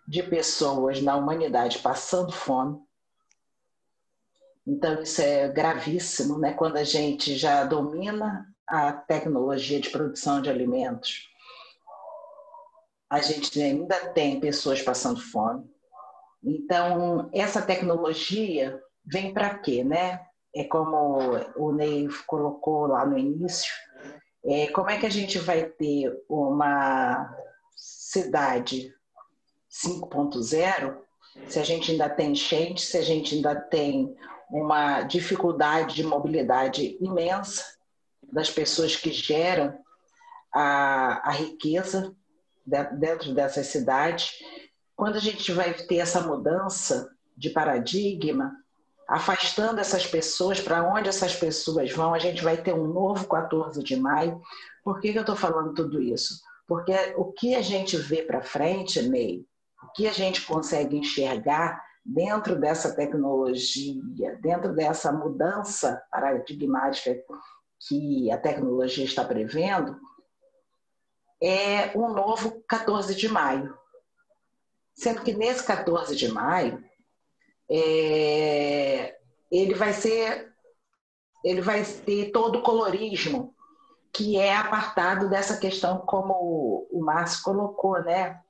de 0.07 0.23
pessoas 0.23 1.01
na 1.01 1.15
humanidade 1.15 1.79
passando 1.79 2.31
fome. 2.31 2.81
Então, 4.65 5.01
isso 5.01 5.21
é 5.21 5.47
gravíssimo, 5.49 6.37
né? 6.37 6.53
quando 6.53 6.77
a 6.77 6.83
gente 6.83 7.37
já 7.37 7.63
domina 7.63 8.45
a 8.65 8.91
tecnologia 8.91 9.79
de 9.79 9.89
produção 9.89 10.41
de 10.41 10.49
alimentos, 10.49 11.29
a 13.09 13.21
gente 13.21 13.61
ainda 13.61 14.09
tem 14.09 14.39
pessoas 14.39 14.81
passando 14.81 15.19
fome. 15.19 15.65
Então, 16.43 17.29
essa 17.33 17.61
tecnologia 17.61 18.79
vem 19.05 19.33
para 19.33 19.57
quê, 19.57 19.83
né? 19.83 20.21
É 20.55 20.63
como 20.63 21.31
o 21.55 21.71
Ney 21.71 22.07
colocou 22.25 22.87
lá 22.87 23.05
no 23.05 23.17
início, 23.17 23.71
é, 24.45 24.67
como 24.67 24.89
é 24.89 24.97
que 24.97 25.05
a 25.05 25.09
gente 25.09 25.39
vai 25.39 25.65
ter 25.65 26.11
uma 26.29 27.35
cidade 27.75 28.93
5.0 29.69 30.97
se 31.47 31.59
a 31.59 31.63
gente 31.63 31.91
ainda 31.91 32.09
tem 32.09 32.31
enchente, 32.31 32.81
se 32.81 32.97
a 32.97 33.01
gente 33.01 33.35
ainda 33.35 33.53
tem 33.55 34.15
uma 34.49 35.03
dificuldade 35.03 35.95
de 35.95 36.03
mobilidade 36.03 36.97
imensa 36.99 37.63
das 38.31 38.49
pessoas 38.49 38.95
que 38.95 39.11
geram 39.11 39.77
a, 40.51 41.29
a 41.29 41.31
riqueza 41.31 42.15
dentro 42.67 43.33
dessas 43.33 43.67
cidades. 43.67 44.33
Quando 44.95 45.15
a 45.15 45.21
gente 45.21 45.51
vai 45.51 45.73
ter 45.73 45.97
essa 45.97 46.21
mudança 46.21 47.09
de 47.35 47.49
paradigma, 47.49 48.51
afastando 49.07 49.79
essas 49.79 50.05
pessoas, 50.05 50.59
para 50.59 50.83
onde 50.83 51.07
essas 51.07 51.35
pessoas 51.35 51.91
vão, 51.91 52.13
a 52.13 52.19
gente 52.19 52.43
vai 52.43 52.57
ter 52.57 52.73
um 52.73 52.87
novo 52.87 53.27
14 53.27 53.81
de 53.81 53.95
maio. 53.95 54.41
Por 54.83 54.99
que, 54.99 55.11
que 55.11 55.17
eu 55.17 55.21
estou 55.21 55.35
falando 55.35 55.73
tudo 55.73 56.01
isso? 56.01 56.41
Porque 56.67 56.93
o 57.15 57.31
que 57.31 57.55
a 57.55 57.61
gente 57.61 57.95
vê 57.95 58.23
para 58.23 58.41
frente, 58.41 59.01
Ney, 59.01 59.45
o 59.81 59.91
que 59.93 60.07
a 60.07 60.11
gente 60.11 60.45
consegue 60.45 60.97
enxergar 60.97 61.81
dentro 62.05 62.59
dessa 62.59 62.93
tecnologia, 62.93 64.37
dentro 64.41 64.73
dessa 64.73 65.11
mudança 65.11 66.01
paradigmática 66.11 67.17
que 67.87 68.31
a 68.31 68.37
tecnologia 68.37 69.05
está 69.05 69.23
prevendo, 69.23 69.97
é 71.41 71.97
um 71.97 72.13
novo 72.13 72.63
14 72.67 73.15
de 73.15 73.29
maio. 73.29 73.77
Sendo 74.95 75.21
que 75.21 75.33
nesse 75.33 75.63
14 75.63 76.15
de 76.15 76.27
maio, 76.27 76.83
é, 77.69 79.15
ele 79.51 79.75
vai 79.75 79.93
ser, 79.93 80.51
ele 81.43 81.61
vai 81.61 81.83
ter 81.83 82.31
todo 82.31 82.59
o 82.59 82.61
colorismo 82.63 83.55
que 84.11 84.37
é 84.37 84.55
apartado 84.55 85.29
dessa 85.29 85.57
questão, 85.57 85.99
como 85.99 86.87
o 86.91 86.99
Márcio 87.03 87.43
colocou, 87.43 88.01
né? 88.01 88.41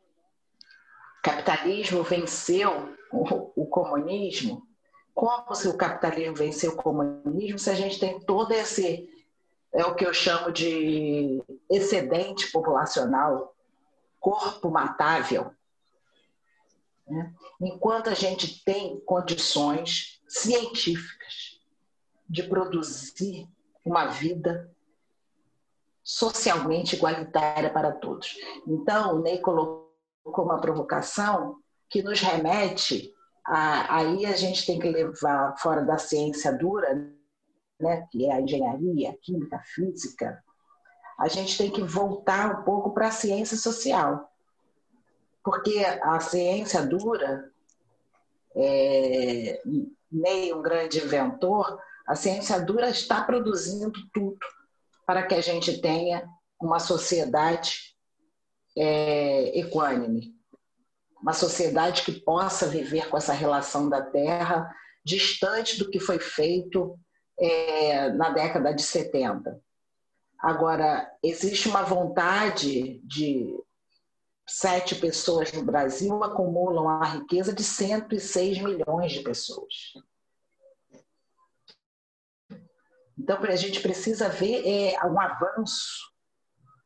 Capitalismo 1.21 2.03
venceu 2.03 2.95
o, 3.11 3.63
o 3.63 3.65
comunismo. 3.65 4.65
Como 5.13 5.53
se 5.55 5.67
o 5.67 5.75
capitalismo 5.75 6.35
venceu 6.35 6.71
o 6.71 6.75
comunismo 6.77 7.59
se 7.59 7.69
a 7.69 7.73
gente 7.73 7.99
tem 7.99 8.19
todo 8.21 8.53
esse 8.53 9.09
é 9.73 9.85
o 9.85 9.95
que 9.95 10.05
eu 10.05 10.13
chamo 10.13 10.51
de 10.51 11.43
excedente 11.69 12.51
populacional, 12.51 13.55
corpo 14.19 14.69
matável. 14.69 15.51
Né? 17.07 17.33
Enquanto 17.61 18.09
a 18.09 18.13
gente 18.13 18.63
tem 18.63 18.99
condições 19.01 20.21
científicas 20.27 21.61
de 22.29 22.43
produzir 22.43 23.47
uma 23.85 24.07
vida 24.07 24.69
socialmente 26.03 26.95
igualitária 26.95 27.69
para 27.69 27.91
todos. 27.91 28.35
Então, 28.65 29.15
o 29.15 29.21
Ney 29.21 29.39
colocou 29.39 29.91
uma 30.25 30.59
provocação 30.59 31.57
que 31.89 32.01
nos 32.01 32.19
remete 32.19 33.13
a, 33.47 33.97
aí 33.97 34.25
a 34.25 34.35
gente 34.35 34.65
tem 34.65 34.77
que 34.77 34.89
levar 34.89 35.55
fora 35.57 35.81
da 35.81 35.97
ciência 35.97 36.51
dura, 36.51 37.09
né, 37.79 38.07
que 38.11 38.25
é 38.25 38.33
a 38.33 38.41
engenharia, 38.41 39.11
a 39.11 39.17
química, 39.17 39.57
a 39.57 39.63
física, 39.63 40.43
a 41.17 41.27
gente 41.27 41.57
tem 41.57 41.71
que 41.71 41.81
voltar 41.81 42.59
um 42.59 42.63
pouco 42.63 42.93
para 42.93 43.07
a 43.07 43.11
ciência 43.11 43.57
social. 43.57 44.31
Porque 45.43 45.79
a 46.01 46.19
ciência 46.19 46.85
dura, 46.85 47.51
é, 48.55 49.61
meio 50.11 50.59
um 50.59 50.61
grande 50.61 50.99
inventor, 50.99 51.79
a 52.05 52.15
ciência 52.15 52.59
dura 52.59 52.89
está 52.89 53.23
produzindo 53.23 53.93
tudo 54.13 54.39
para 55.05 55.23
que 55.25 55.35
a 55.35 55.41
gente 55.41 55.79
tenha 55.81 56.27
uma 56.61 56.79
sociedade 56.79 57.95
é, 58.77 59.59
equânime, 59.59 60.35
uma 61.21 61.33
sociedade 61.33 62.03
que 62.03 62.11
possa 62.11 62.67
viver 62.67 63.09
com 63.09 63.17
essa 63.17 63.33
relação 63.33 63.89
da 63.89 64.01
terra 64.01 64.69
distante 65.03 65.79
do 65.79 65.89
que 65.89 65.99
foi 65.99 66.19
feito 66.19 66.99
é, 67.39 68.09
na 68.11 68.29
década 68.29 68.73
de 68.73 68.81
70. 68.81 69.61
Agora, 70.39 71.11
existe 71.23 71.67
uma 71.67 71.83
vontade 71.83 72.99
de 73.03 73.55
sete 74.47 74.95
pessoas 74.95 75.51
no 75.51 75.63
Brasil 75.63 76.23
acumulam 76.23 76.87
a 76.87 77.03
riqueza 77.03 77.53
de 77.53 77.63
106 77.63 78.59
milhões 78.61 79.11
de 79.11 79.21
pessoas. 79.21 79.93
Então, 83.17 83.43
a 83.43 83.55
gente 83.55 83.81
precisa 83.81 84.29
ver 84.29 84.63
é, 84.65 85.05
um 85.05 85.19
avanço, 85.19 86.13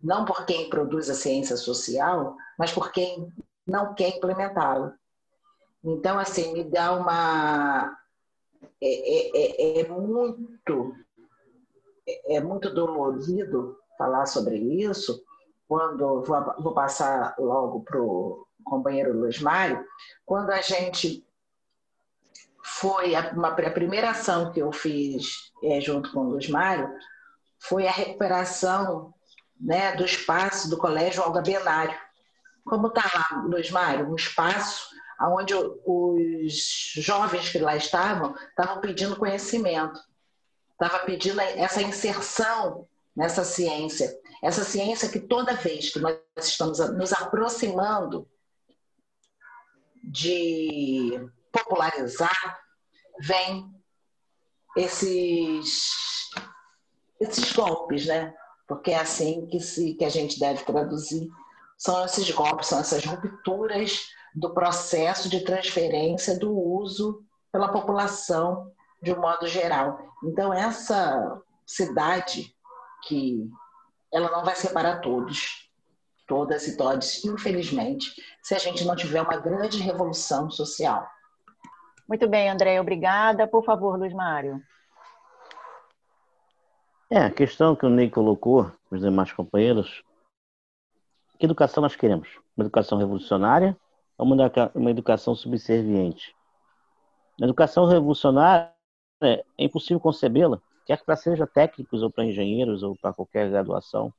não 0.01 0.25
por 0.25 0.46
quem 0.46 0.70
produz 0.70 1.10
a 1.10 1.13
ciência 1.13 1.58
social, 1.58 2.36
mas 2.58 2.72
por 2.72 2.91
quem 2.91 3.31
não 3.67 3.93
quer 3.93 4.17
implementá-la. 4.17 4.96
Então, 5.84 6.17
assim, 6.17 6.53
me 6.53 6.63
dá 6.63 6.93
uma. 6.93 7.98
É, 8.82 8.88
é, 8.88 9.80
é, 9.80 9.82
é 9.82 9.88
muito. 9.88 10.96
É, 12.08 12.36
é 12.36 12.41
muito 12.41 12.74
dolorido 12.74 13.77
falar 13.98 14.25
sobre 14.25 14.58
isso, 14.58 15.24
quando 15.68 16.24
vou, 16.24 16.56
vou 16.60 16.74
passar 16.74 17.36
logo 17.38 17.82
para 17.82 18.01
o 18.01 18.48
companheiro 18.63 19.18
Luiz 19.18 19.39
Mário, 19.39 19.86
quando 20.25 20.50
a 20.50 20.62
gente 20.62 21.25
foi 22.63 23.15
a, 23.15 23.32
uma, 23.32 23.50
a 23.50 23.72
primeira 23.72 24.10
ação 24.10 24.51
que 24.51 24.60
eu 24.60 24.72
fiz 24.72 25.51
é, 25.63 25.80
junto 25.80 26.12
com 26.12 26.22
o 26.22 26.30
Luiz 26.32 26.50
Mário 26.50 26.91
foi 27.60 27.88
a 27.88 27.91
recuperação 27.91 29.13
né, 29.60 29.96
do 29.96 30.03
espaço 30.03 30.70
do 30.70 30.77
Colégio 30.77 31.22
Olga 31.22 31.41
Benário. 31.41 31.98
Como 32.65 32.88
está 32.88 33.03
lá, 33.13 33.44
Luiz 33.44 33.70
Mário? 33.70 34.10
Um 34.10 34.15
espaço 34.15 34.89
onde 35.30 35.54
os 35.54 36.94
jovens 36.96 37.50
que 37.50 37.60
lá 37.60 37.75
estavam 37.75 38.36
estavam 38.50 38.82
pedindo 38.82 39.16
conhecimento, 39.16 40.00
estava 40.72 41.00
pedindo 41.00 41.40
essa 41.40 41.82
inserção 41.82 42.88
nessa 43.16 43.44
ciência. 43.44 44.12
Essa 44.42 44.63
ciência 44.63 45.10
que 45.10 45.20
toda 45.20 45.54
vez 45.54 45.92
que 45.92 46.00
nós 46.00 46.18
estamos 46.40 46.80
nos 46.80 47.13
aproximando 47.13 48.28
de 50.04 51.30
popularizar, 51.51 52.60
vem 53.20 53.72
esses, 54.75 55.92
esses 57.20 57.51
golpes, 57.54 58.08
né? 58.08 58.34
Porque 58.68 58.92
é 58.92 59.00
assim 59.00 59.46
que, 59.48 59.60
se, 59.60 59.94
que 59.94 60.06
a 60.06 60.10
gente 60.10 60.40
deve 60.40 60.63
traduzir. 60.63 61.30
São 61.78 62.04
esses 62.06 62.30
golpes, 62.32 62.68
são 62.68 62.80
essas 62.80 63.04
rupturas 63.06 64.08
do 64.34 64.54
processo 64.54 65.30
de 65.30 65.42
transferência 65.42 66.38
do 66.38 66.52
uso 66.58 67.24
pela 67.52 67.70
população 67.70 68.72
de 69.02 69.14
um 69.14 69.20
modo 69.20 69.48
geral. 69.48 70.00
Então, 70.24 70.54
essa 70.54 71.42
cidade 71.66 72.56
que 73.08 73.50
ela 74.12 74.30
não 74.30 74.44
vai 74.44 74.56
ser 74.56 74.70
para 74.70 74.98
todos, 74.98 75.70
todas 76.28 76.68
e 76.68 76.78
todos, 76.78 77.26
infelizmente, 77.26 78.14
se 78.42 78.54
a 78.54 78.60
gente 78.60 78.86
não 78.86 78.96
tiver 78.96 79.22
uma 79.22 79.38
grande 79.38 79.80
revolução 79.80 80.50
social. 80.50 81.08
Muito 82.08 82.28
bem, 82.28 82.50
André, 82.50 82.80
obrigada. 82.80 83.48
Por 83.48 83.64
favor, 83.64 83.98
Luiz 83.98 84.14
Mário. 84.14 84.62
É, 87.10 87.20
a 87.20 87.32
questão 87.32 87.76
que 87.76 87.86
o 87.86 87.90
Ney 87.90 88.10
colocou, 88.10 88.72
os 88.90 89.02
demais 89.02 89.32
companheiros, 89.34 90.04
que 91.38 91.46
educação 91.46 91.82
nós 91.82 91.96
queremos? 91.96 92.30
Uma 92.56 92.64
educação 92.64 92.98
revolucionária 92.98 93.76
ou 94.22 94.72
uma 94.75 94.92
educação 94.92 95.34
subserviente? 95.34 96.36
A 97.42 97.46
educação 97.46 97.86
revolucionária 97.86 98.72
é 99.22 99.44
impossível 99.58 100.00
concebê-la 100.00 100.62
quer 100.86 101.04
para 101.04 101.16
seja 101.16 101.48
técnicos 101.48 102.04
ou 102.04 102.12
para 102.12 102.25
engenheiros 102.25 102.84
ou 102.84 102.96
para 102.96 103.13
qualquer 103.13 103.50
graduação 103.50 104.13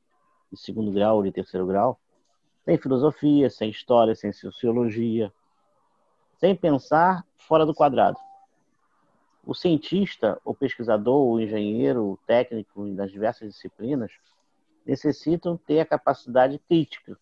de 0.50 0.58
segundo 0.58 0.90
grau 0.90 1.16
ou 1.16 1.22
de 1.22 1.30
terceiro 1.30 1.66
grau, 1.66 2.00
sem 2.64 2.78
filosofia, 2.78 3.48
sem 3.48 3.70
história, 3.70 4.14
sem 4.14 4.32
sociologia, 4.32 5.32
sem 6.38 6.54
pensar 6.54 7.24
fora 7.36 7.64
do 7.64 7.74
quadrado. 7.74 8.18
O 9.44 9.54
cientista, 9.54 10.40
o 10.44 10.54
pesquisador, 10.54 11.26
o 11.26 11.40
engenheiro, 11.40 12.12
o 12.12 12.18
técnico 12.26 12.88
das 12.90 13.10
diversas 13.10 13.52
disciplinas 13.52 14.12
necessitam 14.86 15.56
ter 15.56 15.80
a 15.80 15.86
capacidade 15.86 16.58
crítica. 16.68 17.18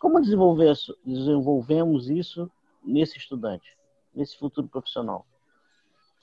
Como 0.00 0.18
desenvolvemos 0.18 2.08
isso 2.08 2.50
nesse 2.82 3.18
estudante, 3.18 3.76
nesse 4.14 4.34
futuro 4.38 4.66
profissional, 4.66 5.26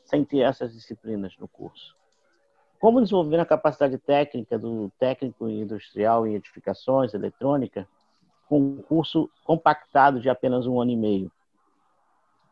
sem 0.04 0.26
ter 0.26 0.40
essas 0.40 0.74
disciplinas 0.74 1.38
no 1.38 1.48
curso? 1.48 1.96
Como 2.80 3.00
desenvolver 3.00 3.40
a 3.40 3.46
capacidade 3.46 4.00
técnica 4.00 4.58
do 4.58 4.92
técnico 4.98 5.48
industrial 5.48 6.26
em 6.26 6.34
edificações 6.34 7.14
eletrônica 7.14 7.88
com 8.50 8.60
um 8.60 8.82
curso 8.82 9.30
compactado 9.44 10.20
de 10.20 10.28
apenas 10.28 10.66
um 10.66 10.82
ano 10.82 10.90
e 10.90 10.98
meio? 10.98 11.32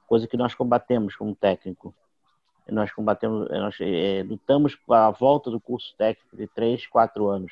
Coisa 0.05 0.27
que 0.27 0.37
nós 0.37 0.53
combatemos 0.53 1.15
como 1.15 1.33
técnico. 1.33 1.91
Nós 2.67 2.91
combatemos, 2.91 3.49
nós 3.49 3.75
é, 3.81 4.21
lutamos 4.21 4.75
para 4.75 5.07
a 5.07 5.11
volta 5.11 5.49
do 5.49 5.59
curso 5.59 5.95
técnico 5.97 6.37
de 6.37 6.45
três, 6.45 6.85
quatro 6.85 7.27
anos. 7.27 7.51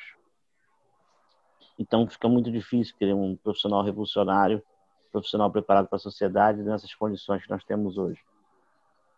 Então 1.78 2.06
fica 2.06 2.28
muito 2.28 2.50
difícil 2.50 2.94
ter 2.98 3.12
um 3.14 3.36
profissional 3.36 3.82
revolucionário, 3.82 4.62
profissional 5.10 5.50
preparado 5.50 5.86
para 5.86 5.96
a 5.96 6.00
sociedade 6.00 6.62
nessas 6.62 6.94
condições 6.94 7.42
que 7.42 7.50
nós 7.50 7.64
temos 7.64 7.98
hoje. 7.98 8.20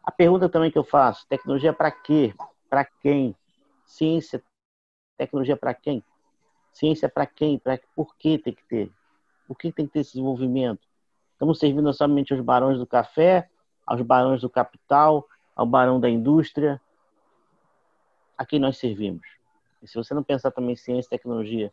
A 0.02 0.10
pergunta 0.10 0.48
também 0.48 0.70
que 0.70 0.78
eu 0.78 0.84
faço: 0.84 1.26
tecnologia 1.26 1.72
para 1.72 1.90
quê? 1.90 2.34
Para 2.68 2.84
quem? 2.84 3.34
Ciência, 3.84 4.42
tecnologia 5.16 5.56
para 5.56 5.74
quem? 5.74 6.02
Ciência 6.72 7.08
para 7.08 7.26
quem? 7.26 7.58
Pra, 7.58 7.78
por 7.94 8.14
que 8.16 8.38
tem 8.38 8.54
que 8.54 8.64
ter? 8.64 8.92
Por 9.46 9.56
que 9.56 9.72
tem 9.72 9.86
que 9.86 9.92
ter 9.92 10.00
esse 10.00 10.12
desenvolvimento? 10.12 10.86
Estamos 11.32 11.58
servindo 11.58 11.92
somente 11.92 12.32
aos 12.32 12.42
barões 12.42 12.78
do 12.78 12.86
café, 12.86 13.48
aos 13.86 14.00
barões 14.02 14.40
do 14.40 14.50
capital, 14.50 15.26
ao 15.54 15.66
barão 15.66 16.00
da 16.00 16.08
indústria? 16.08 16.80
A 18.36 18.44
quem 18.44 18.58
nós 18.58 18.78
servimos? 18.78 19.26
E 19.82 19.88
se 19.88 19.96
você 19.96 20.12
não 20.14 20.22
pensar 20.22 20.50
também 20.50 20.72
em 20.72 20.76
ciência 20.76 21.08
e 21.08 21.10
tecnologia, 21.10 21.72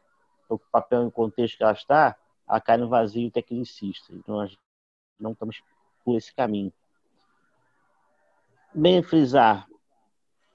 o 0.55 0.59
papel 0.71 1.03
e 1.03 1.07
o 1.07 1.11
contexto 1.11 1.57
que 1.57 1.63
ela 1.63 1.73
está, 1.73 2.15
ela 2.47 2.61
cai 2.61 2.77
no 2.77 2.89
vazio 2.89 3.31
tecnicista. 3.31 4.13
Então, 4.13 4.35
nós 4.35 4.57
não 5.19 5.31
estamos 5.31 5.61
por 6.03 6.15
esse 6.15 6.33
caminho 6.33 6.71
bem 8.73 9.03
frisar 9.03 9.67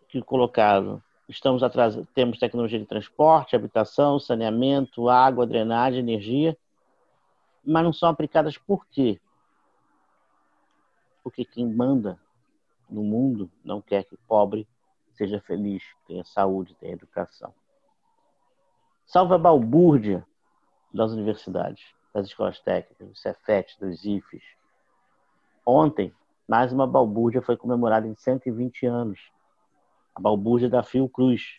que 0.09 0.21
colocado, 0.23 1.03
estamos 1.29 1.63
atrás, 1.63 1.97
temos 2.15 2.39
tecnologia 2.39 2.79
de 2.79 2.87
transporte, 2.87 3.55
habitação, 3.55 4.19
saneamento, 4.19 5.09
água, 5.09 5.47
drenagem, 5.47 6.01
energia, 6.01 6.57
mas 7.65 7.85
não 7.85 7.93
são 7.93 8.09
aplicadas 8.09 8.57
por 8.57 8.87
quê? 8.87 9.21
Porque 11.23 11.45
quem 11.45 11.67
manda 11.67 12.19
no 12.89 13.03
mundo 13.03 13.51
não 13.63 13.81
quer 13.81 14.05
que 14.05 14.17
pobre 14.27 14.67
seja 15.13 15.41
feliz, 15.41 15.83
tenha 16.07 16.25
saúde, 16.25 16.75
tenha 16.77 16.95
educação. 16.95 17.53
Salve 19.09 19.33
a 19.33 19.39
balbúrdia 19.39 20.23
das 20.93 21.13
universidades, 21.13 21.83
das 22.13 22.27
escolas 22.27 22.61
técnicas, 22.61 23.09
do 23.09 23.17
Cefet, 23.17 23.75
dos 23.81 24.05
IFES. 24.05 24.43
Ontem, 25.65 26.13
mais 26.47 26.75
uma 26.75 26.87
balbúrdia 26.87 27.41
foi 27.41 27.57
comemorada 27.57 28.07
em 28.07 28.15
120 28.15 28.85
anos. 28.85 29.19
A 30.15 30.21
balbúrdia 30.21 30.69
da 30.69 30.83
Fiocruz. 30.83 31.59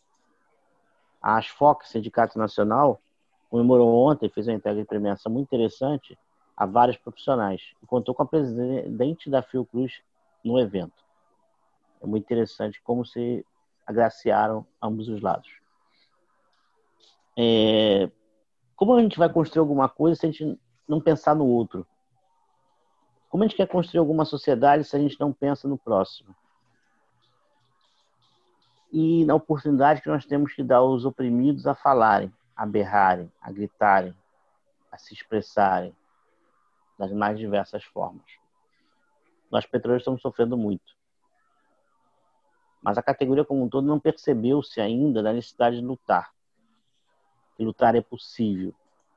A 1.20 1.38
ASFOC, 1.38 1.90
Sindicato 1.90 2.38
Nacional, 2.38 3.02
comemorou 3.50 3.96
ontem, 3.96 4.30
fez 4.30 4.48
uma 4.48 4.54
entrega 4.54 4.82
de 4.82 4.86
premiação 4.86 5.32
muito 5.32 5.48
interessante 5.48 6.16
a 6.56 6.68
vários 6.68 6.98
profissionais 6.98 7.74
e 7.82 7.88
contou 7.88 8.14
com 8.14 8.22
a 8.22 8.28
presidente 8.28 9.28
da 9.28 9.42
Fiocruz 9.42 10.04
no 10.46 10.60
evento. 10.60 11.04
É 12.00 12.06
muito 12.06 12.26
interessante 12.26 12.80
como 12.84 13.04
se 13.04 13.44
agraciaram 13.88 14.68
ambos 14.80 15.10
os 15.10 15.20
lados. 15.20 15.60
É... 17.42 18.12
Como 18.76 18.94
a 18.94 19.02
gente 19.02 19.18
vai 19.18 19.32
construir 19.32 19.62
alguma 19.62 19.88
coisa 19.88 20.20
se 20.20 20.26
a 20.26 20.30
gente 20.30 20.60
não 20.86 21.00
pensar 21.00 21.34
no 21.34 21.46
outro? 21.46 21.88
Como 23.30 23.44
a 23.44 23.48
gente 23.48 23.56
quer 23.56 23.68
construir 23.68 24.00
alguma 24.00 24.26
sociedade 24.26 24.84
se 24.84 24.94
a 24.94 25.00
gente 25.00 25.18
não 25.18 25.32
pensa 25.32 25.66
no 25.66 25.78
próximo? 25.78 26.36
E 28.92 29.24
na 29.24 29.36
oportunidade 29.36 30.02
que 30.02 30.10
nós 30.10 30.26
temos 30.26 30.54
que 30.54 30.64
dar 30.64 30.78
aos 30.78 31.06
oprimidos 31.06 31.66
a 31.66 31.74
falarem, 31.74 32.34
a 32.54 32.66
berrarem, 32.66 33.32
a 33.42 33.50
gritarem, 33.52 34.14
a 34.92 34.98
se 34.98 35.14
expressarem 35.14 35.96
das 36.98 37.14
mais 37.14 37.38
diversas 37.38 37.86
formas. 37.86 38.26
Nós 39.50 39.66
petroleiros 39.66 40.02
estamos 40.02 40.22
sofrendo 40.22 40.58
muito. 40.58 40.94
Mas 42.82 42.98
a 42.98 43.04
categoria 43.04 43.46
como 43.46 43.64
um 43.64 43.70
todo 43.70 43.88
não 43.88 44.00
percebeu-se 44.00 44.82
ainda 44.82 45.24
da 45.24 45.32
necessidade 45.32 45.78
de 45.78 45.86
lutar. 45.86 46.34
Que 47.60 47.66
lutar 47.66 47.94
é 47.94 48.00
possível, 48.00 48.74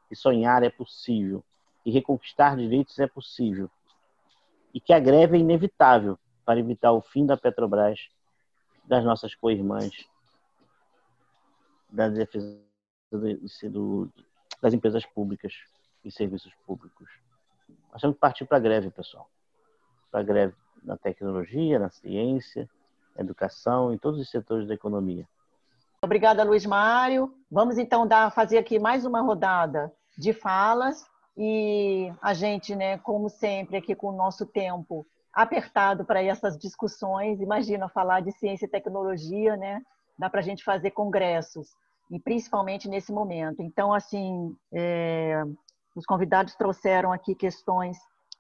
que 0.09 0.17
sonhar 0.17 0.65
é 0.65 0.69
possível, 0.69 1.45
e 1.87 1.93
reconquistar 1.93 2.57
direitos 2.57 2.99
é 2.99 3.07
possível 3.07 3.71
e 4.75 4.81
que 4.81 4.93
a 4.93 4.99
greve 4.99 5.37
é 5.37 5.41
inevitável 5.41 6.19
para 6.45 6.59
evitar 6.59 6.93
o 6.93 7.01
fim 7.01 7.25
da 7.25 7.37
Petrobras, 7.37 8.09
das 8.85 9.05
nossas 9.05 9.33
co-irmãs, 9.35 10.09
das 11.89 12.15
defesas 12.15 12.59
do, 13.71 14.11
das 14.61 14.75
empresas 14.75 15.07
públicas 15.07 15.53
e 16.05 16.11
serviços 16.11 16.53
públicos. 16.67 17.09
Nós 17.93 18.01
temos 18.01 18.17
que 18.17 18.21
partir 18.21 18.45
para 18.45 18.57
a 18.57 18.61
greve, 18.61 18.91
pessoal. 18.91 19.31
Para 20.11 20.21
a 20.21 20.25
greve 20.25 20.55
na 20.83 20.97
tecnologia, 20.97 21.79
na 21.79 21.91
ciência, 21.91 22.69
na 23.15 23.23
educação, 23.23 23.93
em 23.93 23.99
todos 23.99 24.19
os 24.19 24.29
setores 24.29 24.67
da 24.67 24.75
economia. 24.75 25.29
Obrigada, 26.05 26.43
Luiz 26.43 26.67
Mário. 26.67 27.33
Vamos 27.49 27.79
então 27.79 28.05
dar, 28.05 28.33
fazer 28.33 28.59
aqui 28.59 28.77
mais 28.77 29.05
uma 29.05 29.21
rodada 29.21 29.93
de 30.19 30.33
falas 30.33 31.07
e 31.37 32.13
a 32.21 32.35
gente, 32.35 32.75
né, 32.75 32.99
como 32.99 33.29
sempre, 33.29 33.77
aqui 33.77 33.95
com 33.95 34.09
o 34.09 34.17
nosso 34.17 34.45
tempo 34.45 35.07
apertado 35.33 36.05
para 36.05 36.21
essas 36.21 36.59
discussões, 36.59 37.41
imagina 37.41 37.89
falar 37.89 38.21
de 38.21 38.33
ciência 38.33 38.67
e 38.67 38.69
tecnologia, 38.69 39.57
né? 39.57 39.81
Dá 40.19 40.29
para 40.29 40.41
a 40.41 40.43
gente 40.43 40.65
fazer 40.65 40.91
congressos, 40.91 41.69
e 42.11 42.19
principalmente 42.19 42.89
nesse 42.89 43.13
momento. 43.13 43.63
Então, 43.63 43.95
assim, 43.95 44.57
é, 44.73 45.41
os 45.95 46.05
convidados 46.05 46.57
trouxeram 46.57 47.13
aqui 47.13 47.33
questões 47.33 47.97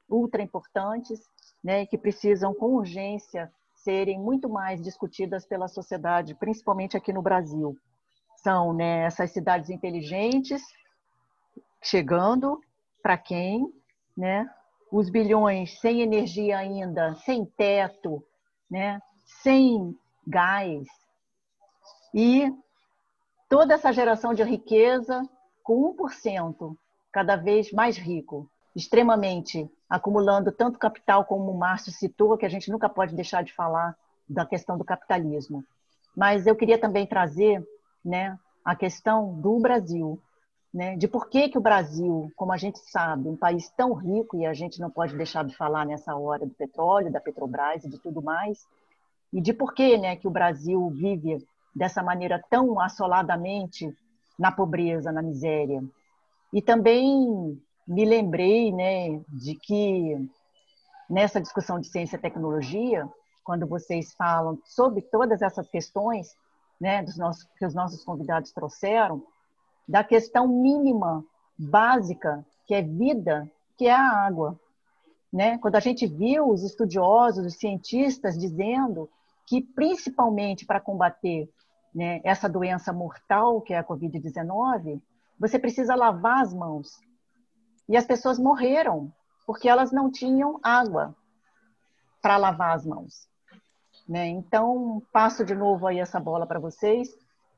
ultra 0.08 0.42
importantes, 0.42 1.20
né, 1.62 1.86
que 1.86 1.96
precisam 1.96 2.52
com 2.52 2.74
urgência 2.74 3.52
serem 3.82 4.18
muito 4.18 4.48
mais 4.48 4.82
discutidas 4.82 5.46
pela 5.46 5.68
sociedade, 5.68 6.34
principalmente 6.34 6.96
aqui 6.96 7.12
no 7.12 7.22
Brasil. 7.22 7.76
São 8.36 8.72
né, 8.72 9.04
essas 9.04 9.30
cidades 9.30 9.70
inteligentes 9.70 10.62
chegando, 11.82 12.60
para 13.02 13.18
quem, 13.18 13.66
né? 14.16 14.48
Os 14.90 15.10
bilhões 15.10 15.80
sem 15.80 16.00
energia 16.00 16.58
ainda, 16.58 17.14
sem 17.24 17.44
teto, 17.44 18.24
né? 18.70 19.00
Sem 19.42 19.96
gás 20.26 20.86
e 22.14 22.52
toda 23.48 23.74
essa 23.74 23.92
geração 23.92 24.34
de 24.34 24.42
riqueza 24.42 25.22
com 25.62 25.94
1% 25.94 26.76
cada 27.10 27.36
vez 27.36 27.72
mais 27.72 27.96
rico, 27.96 28.50
extremamente 28.74 29.70
acumulando 29.92 30.50
tanto 30.50 30.78
capital 30.78 31.22
como 31.26 31.50
o 31.50 31.58
Márcio 31.58 31.92
citou, 31.92 32.38
que 32.38 32.46
a 32.46 32.48
gente 32.48 32.70
nunca 32.70 32.88
pode 32.88 33.14
deixar 33.14 33.44
de 33.44 33.52
falar 33.52 33.94
da 34.26 34.46
questão 34.46 34.78
do 34.78 34.84
capitalismo. 34.84 35.62
Mas 36.16 36.46
eu 36.46 36.56
queria 36.56 36.78
também 36.78 37.06
trazer, 37.06 37.62
né, 38.02 38.38
a 38.64 38.74
questão 38.74 39.34
do 39.34 39.60
Brasil, 39.60 40.18
né, 40.72 40.96
de 40.96 41.06
por 41.06 41.28
que, 41.28 41.50
que 41.50 41.58
o 41.58 41.60
Brasil, 41.60 42.32
como 42.36 42.52
a 42.52 42.56
gente 42.56 42.78
sabe, 42.78 43.28
um 43.28 43.36
país 43.36 43.68
tão 43.76 43.92
rico, 43.92 44.38
e 44.38 44.46
a 44.46 44.54
gente 44.54 44.80
não 44.80 44.88
pode 44.88 45.14
deixar 45.14 45.44
de 45.44 45.54
falar 45.54 45.84
nessa 45.84 46.16
hora 46.16 46.46
do 46.46 46.54
petróleo, 46.54 47.12
da 47.12 47.20
Petrobras 47.20 47.84
e 47.84 47.90
de 47.90 47.98
tudo 47.98 48.22
mais, 48.22 48.66
e 49.30 49.42
de 49.42 49.52
por 49.52 49.74
que, 49.74 49.98
né, 49.98 50.16
que 50.16 50.26
o 50.26 50.30
Brasil 50.30 50.88
vive 50.88 51.46
dessa 51.76 52.02
maneira 52.02 52.42
tão 52.48 52.80
assoladamente 52.80 53.94
na 54.38 54.50
pobreza, 54.50 55.12
na 55.12 55.20
miséria. 55.20 55.84
E 56.50 56.62
também 56.62 57.60
me 57.86 58.04
lembrei 58.04 58.72
né, 58.72 59.20
de 59.28 59.54
que 59.54 60.16
nessa 61.08 61.40
discussão 61.40 61.78
de 61.78 61.88
ciência 61.88 62.16
e 62.16 62.20
tecnologia, 62.20 63.08
quando 63.44 63.66
vocês 63.66 64.14
falam 64.14 64.58
sobre 64.64 65.02
todas 65.02 65.42
essas 65.42 65.68
questões 65.68 66.28
né, 66.80 67.02
dos 67.02 67.16
nossos, 67.16 67.44
que 67.58 67.66
os 67.66 67.74
nossos 67.74 68.04
convidados 68.04 68.52
trouxeram, 68.52 69.22
da 69.86 70.02
questão 70.02 70.46
mínima, 70.48 71.24
básica, 71.58 72.44
que 72.66 72.74
é 72.74 72.82
vida, 72.82 73.50
que 73.76 73.86
é 73.86 73.92
a 73.92 74.26
água. 74.26 74.58
Né? 75.32 75.58
Quando 75.58 75.76
a 75.76 75.80
gente 75.80 76.06
viu 76.06 76.48
os 76.48 76.62
estudiosos, 76.62 77.44
os 77.44 77.58
cientistas 77.58 78.38
dizendo 78.38 79.08
que, 79.46 79.60
principalmente 79.60 80.64
para 80.64 80.80
combater 80.80 81.48
né, 81.94 82.20
essa 82.24 82.48
doença 82.48 82.92
mortal, 82.92 83.60
que 83.60 83.74
é 83.74 83.78
a 83.78 83.84
Covid-19, 83.84 85.00
você 85.38 85.58
precisa 85.58 85.94
lavar 85.94 86.42
as 86.42 86.54
mãos. 86.54 87.00
E 87.92 87.96
as 87.96 88.06
pessoas 88.06 88.38
morreram 88.38 89.12
porque 89.46 89.68
elas 89.68 89.92
não 89.92 90.10
tinham 90.10 90.58
água 90.62 91.14
para 92.22 92.38
lavar 92.38 92.74
as 92.74 92.86
mãos. 92.86 93.28
Né? 94.08 94.28
Então, 94.28 95.02
passo 95.12 95.44
de 95.44 95.54
novo 95.54 95.86
aí 95.86 95.98
essa 95.98 96.18
bola 96.18 96.46
para 96.46 96.58
vocês 96.58 97.14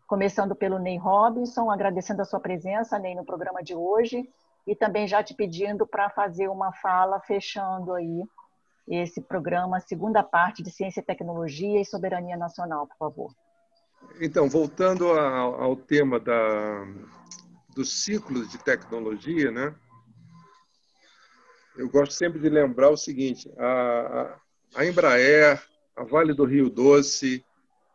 começando 0.09 0.57
pelo 0.57 0.81
Ney 0.81 0.99
Robinson, 0.99 1.71
agradecendo 1.71 2.21
a 2.21 2.25
sua 2.25 2.41
presença, 2.41 2.99
Ney, 2.99 3.15
no 3.15 3.25
programa 3.25 3.63
de 3.63 3.77
hoje, 3.77 4.29
e 4.67 4.75
também 4.75 5.07
já 5.07 5.23
te 5.23 5.35
pedindo 5.35 5.87
para 5.87 6.11
fazer 6.11 6.49
uma 6.49 6.73
fala 6.73 7.21
fechando 7.21 7.93
aí 7.95 8.25
esse 8.89 9.21
programa, 9.21 9.81
segunda 9.81 10.23
parte 10.23 10.65
de 10.65 10.71
Ciência 10.71 11.03
Tecnologia 11.03 11.81
e 11.81 11.85
Soberania 11.85 12.37
Nacional, 12.37 12.89
por 12.89 12.97
favor. 12.97 13.33
Então, 14.21 14.49
voltando 14.49 15.09
ao, 15.09 15.63
ao 15.63 15.77
tema 15.77 16.19
da, 16.19 16.85
dos 17.75 18.05
ciclos 18.05 18.51
de 18.51 18.59
tecnologia, 18.59 19.53
né? 19.53 19.75
Eu 21.77 21.89
gosto 21.89 22.13
sempre 22.13 22.39
de 22.39 22.49
lembrar 22.49 22.91
o 22.91 22.97
seguinte: 22.97 23.51
a, 23.59 24.39
a 24.75 24.87
Embraer, 24.87 25.63
a 25.97 26.05
Vale 26.05 26.33
do 26.33 26.45
Rio 26.45 26.71
Doce, 26.71 27.45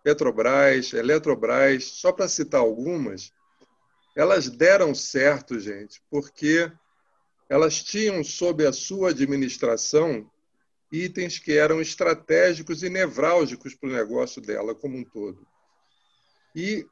Petrobras, 0.04 0.94
Eletrobras, 0.94 1.86
só 1.86 2.12
para 2.12 2.28
citar 2.28 2.62
algumas, 2.62 3.32
elas 4.16 4.50
deram 4.50 4.94
certo, 4.94 5.60
gente, 5.60 6.02
porque 6.10 6.72
elas 7.48 7.82
tinham 7.82 8.24
sob 8.24 8.66
a 8.66 8.74
sua 8.74 9.10
administração 9.10 10.30
itens 10.92 11.38
que 11.38 11.58
eram 11.58 11.80
estratégicos 11.80 12.84
e 12.84 12.90
nevrálgicos 12.90 13.76
para 13.76 13.90
o 13.90 13.94
negócio 13.94 14.42
dela 14.42 14.74
como 14.74 14.98
um 14.98 15.04
todo. 15.04 15.48
E, 16.56 16.86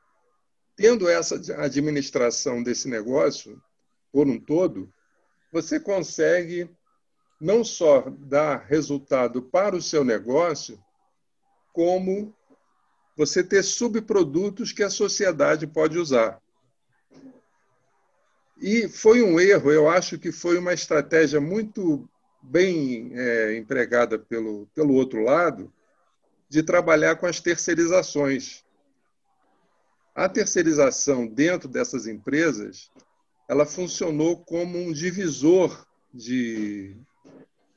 tendo 0.75 1.09
essa 1.09 1.35
administração 1.57 2.61
desse 2.61 2.87
negócio 2.87 3.61
por 4.11 4.27
um 4.27 4.39
todo, 4.39 4.91
você 5.51 5.79
consegue 5.79 6.69
não 7.39 7.63
só 7.63 8.05
dar 8.17 8.65
resultado 8.65 9.41
para 9.41 9.75
o 9.75 9.81
seu 9.81 10.03
negócio, 10.03 10.83
como 11.71 12.35
você 13.15 13.43
ter 13.43 13.63
subprodutos 13.63 14.71
que 14.71 14.83
a 14.83 14.89
sociedade 14.89 15.65
pode 15.67 15.97
usar. 15.97 16.41
E 18.59 18.87
foi 18.87 19.21
um 19.21 19.39
erro, 19.39 19.71
eu 19.71 19.87
acho 19.87 20.17
que 20.17 20.31
foi 20.31 20.57
uma 20.57 20.73
estratégia 20.73 21.39
muito 21.39 22.09
bem 22.41 23.11
é, 23.13 23.55
empregada 23.57 24.17
pelo, 24.17 24.67
pelo 24.73 24.93
outro 24.93 25.23
lado, 25.23 25.71
de 26.49 26.63
trabalhar 26.63 27.15
com 27.17 27.25
as 27.25 27.39
terceirizações. 27.39 28.65
A 30.15 30.27
terceirização 30.27 31.27
dentro 31.27 31.67
dessas 31.67 32.07
empresas, 32.07 32.89
ela 33.47 33.65
funcionou 33.65 34.43
como 34.43 34.79
um 34.79 34.91
divisor 34.91 35.85
de, 36.11 36.95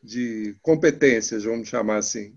de 0.02 0.56
competências, 0.62 1.44
vamos 1.44 1.68
chamar 1.68 1.96
assim. 1.96 2.34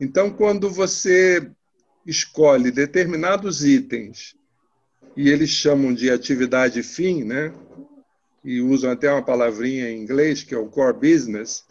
Então, 0.00 0.30
quando 0.30 0.68
você 0.68 1.50
escolhe 2.06 2.70
determinados 2.70 3.64
itens 3.64 4.36
e 5.16 5.30
eles 5.30 5.50
chamam 5.50 5.94
de 5.94 6.10
atividade 6.10 6.82
fim, 6.82 7.24
né? 7.24 7.54
E 8.44 8.60
usam 8.60 8.90
até 8.90 9.10
uma 9.10 9.22
palavrinha 9.22 9.90
em 9.90 10.02
inglês 10.02 10.42
que 10.42 10.54
é 10.54 10.58
o 10.58 10.68
core 10.68 10.98
business. 10.98 11.64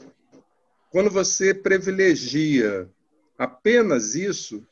Quando 0.89 1.09
você 1.09 1.53
privilegia 1.53 2.89
apenas 3.37 4.15
isso, 4.15 4.65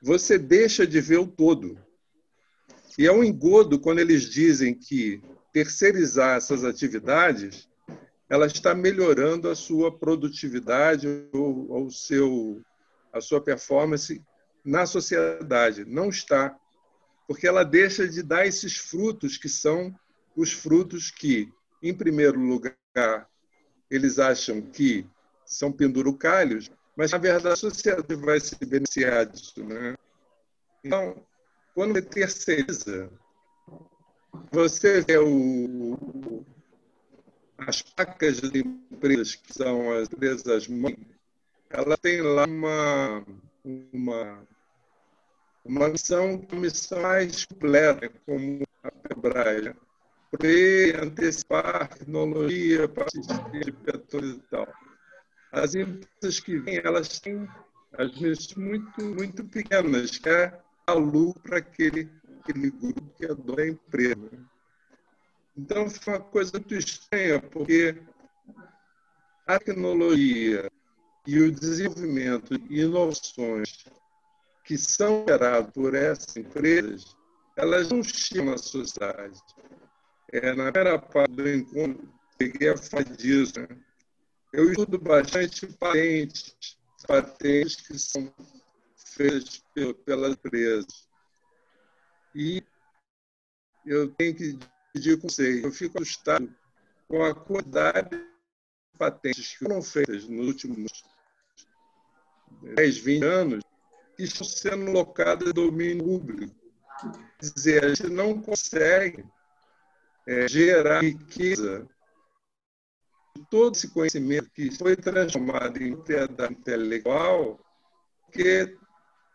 você 0.00 0.38
deixa 0.38 0.86
de 0.86 1.00
ver 1.00 1.18
o 1.18 1.26
todo. 1.26 1.78
E 2.98 3.06
é 3.06 3.12
um 3.12 3.24
engodo 3.24 3.78
quando 3.78 3.98
eles 3.98 4.22
dizem 4.22 4.72
que 4.72 5.20
terceirizar 5.52 6.36
essas 6.36 6.64
atividades 6.64 7.68
ela 8.28 8.46
está 8.46 8.74
melhorando 8.74 9.48
a 9.48 9.54
sua 9.54 9.96
produtividade 9.96 11.06
ou, 11.32 11.70
ou 11.70 11.90
seu, 11.90 12.60
a 13.12 13.20
sua 13.20 13.40
performance 13.40 14.22
na 14.64 14.84
sociedade. 14.84 15.84
Não 15.84 16.08
está. 16.08 16.56
Porque 17.28 17.46
ela 17.46 17.64
deixa 17.64 18.06
de 18.08 18.22
dar 18.22 18.46
esses 18.46 18.76
frutos 18.76 19.36
que 19.36 19.48
são 19.48 19.94
os 20.36 20.52
frutos 20.52 21.10
que, 21.10 21.48
em 21.82 21.94
primeiro 21.94 22.38
lugar, 22.40 23.28
eles 23.90 24.18
acham 24.18 24.60
que 24.60 25.06
são 25.44 25.72
pendurucalhos, 25.72 26.70
mas 26.96 27.12
na 27.12 27.18
verdade 27.18 27.54
a 27.54 27.56
sociedade 27.56 28.14
vai 28.16 28.40
se 28.40 28.56
beneficiar 28.64 29.26
disso. 29.26 29.62
Né? 29.64 29.94
Então, 30.84 31.24
quando 31.74 31.94
você 31.94 32.02
terceiriza, 32.02 33.10
você 34.50 35.00
vê 35.02 35.18
o, 35.18 36.44
as 37.58 37.82
placas 37.82 38.40
de 38.40 38.60
empresas, 38.60 39.34
que 39.34 39.52
são 39.52 39.92
as 39.92 40.08
empresas 40.12 40.68
mãe, 40.68 40.96
ela 41.70 41.96
tem 41.96 42.20
lá 42.20 42.44
uma, 42.44 43.24
uma 43.64 44.46
uma 45.66 45.88
missão, 45.88 46.46
uma 46.50 46.60
missão 46.60 47.02
mais 47.02 47.44
completa, 47.44 48.10
como 48.24 48.62
a 48.82 48.90
Pebraia, 48.90 49.76
pre-antecipar 50.30 51.88
tecnologia 51.88 52.88
para 52.88 53.06
assistir 53.06 53.64
de 53.64 53.72
petores 53.72 54.36
e 54.36 54.42
tal. 54.50 54.68
As 55.52 55.74
empresas 55.74 56.40
que 56.40 56.58
vêm, 56.58 56.80
elas 56.84 57.18
têm 57.18 57.48
as 57.98 58.16
vezes 58.18 58.54
muito, 58.54 59.04
muito 59.04 59.44
pequenas, 59.44 60.18
que 60.18 60.28
é 60.28 60.58
a 60.86 60.92
lucro 60.92 61.40
para 61.42 61.58
aquele, 61.58 62.08
aquele 62.40 62.70
grupo 62.70 63.02
que 63.16 63.24
é 63.24 63.28
dono 63.28 63.56
da 63.56 63.66
empresa. 63.66 64.30
Então, 65.56 65.88
foi 65.88 66.14
uma 66.14 66.20
coisa 66.20 66.52
muito 66.52 66.74
estranha, 66.74 67.40
porque 67.40 67.96
a 69.46 69.58
tecnologia 69.58 70.70
e 71.26 71.40
o 71.40 71.50
desenvolvimento 71.50 72.58
de 72.58 72.80
inovações 72.82 73.84
que 74.64 74.76
são 74.76 75.24
geradas 75.26 75.72
por 75.72 75.94
essas 75.94 76.36
empresas, 76.36 77.16
elas 77.56 77.88
não 77.88 78.02
chegam 78.02 78.46
na 78.46 78.58
sociedade. 78.58 79.40
É, 80.32 80.52
na 80.52 80.72
primeira 80.72 80.98
parte 80.98 81.34
do 81.34 81.48
encontro, 81.48 82.12
cheguei 82.40 82.68
a 82.68 82.76
falar 82.76 83.04
disso. 83.04 83.60
Né? 83.60 83.68
Eu 84.52 84.70
estudo 84.70 84.98
bastante 84.98 85.66
patentes, 85.78 86.56
patentes 87.06 87.76
que 87.76 87.98
são 87.98 88.32
feitas 88.96 89.62
pelas 90.04 90.32
empresas. 90.32 91.08
E 92.34 92.62
eu 93.86 94.10
tenho 94.14 94.34
que 94.34 94.58
com 94.96 95.28
vocês, 95.28 95.62
eu 95.62 95.70
fico 95.70 96.00
assustado 96.00 96.52
com 97.08 97.22
a 97.22 97.34
quantidade 97.34 98.10
de 98.10 98.26
patentes 98.98 99.52
que 99.52 99.58
foram 99.58 99.82
feitas 99.82 100.26
nos 100.26 100.46
últimos 100.46 101.04
10, 102.74 102.98
20 102.98 103.24
anos 103.24 103.64
que 104.16 104.24
estão 104.24 104.46
sendo 104.46 104.90
locadas 104.90 105.48
em 105.48 105.52
domínio 105.52 106.04
público. 106.04 106.54
Quer 107.38 107.52
dizer, 107.54 107.84
a 107.84 107.88
gente 107.88 108.08
não 108.08 108.40
consegue 108.40 109.24
é, 110.26 110.48
gerar 110.48 111.02
riqueza 111.02 111.86
todo 113.50 113.76
esse 113.76 113.90
conhecimento 113.90 114.50
que 114.50 114.70
foi 114.76 114.96
transformado 114.96 115.80
em 115.82 115.94
propriedade 115.94 116.54
intelectual, 116.54 117.60
que 118.32 118.42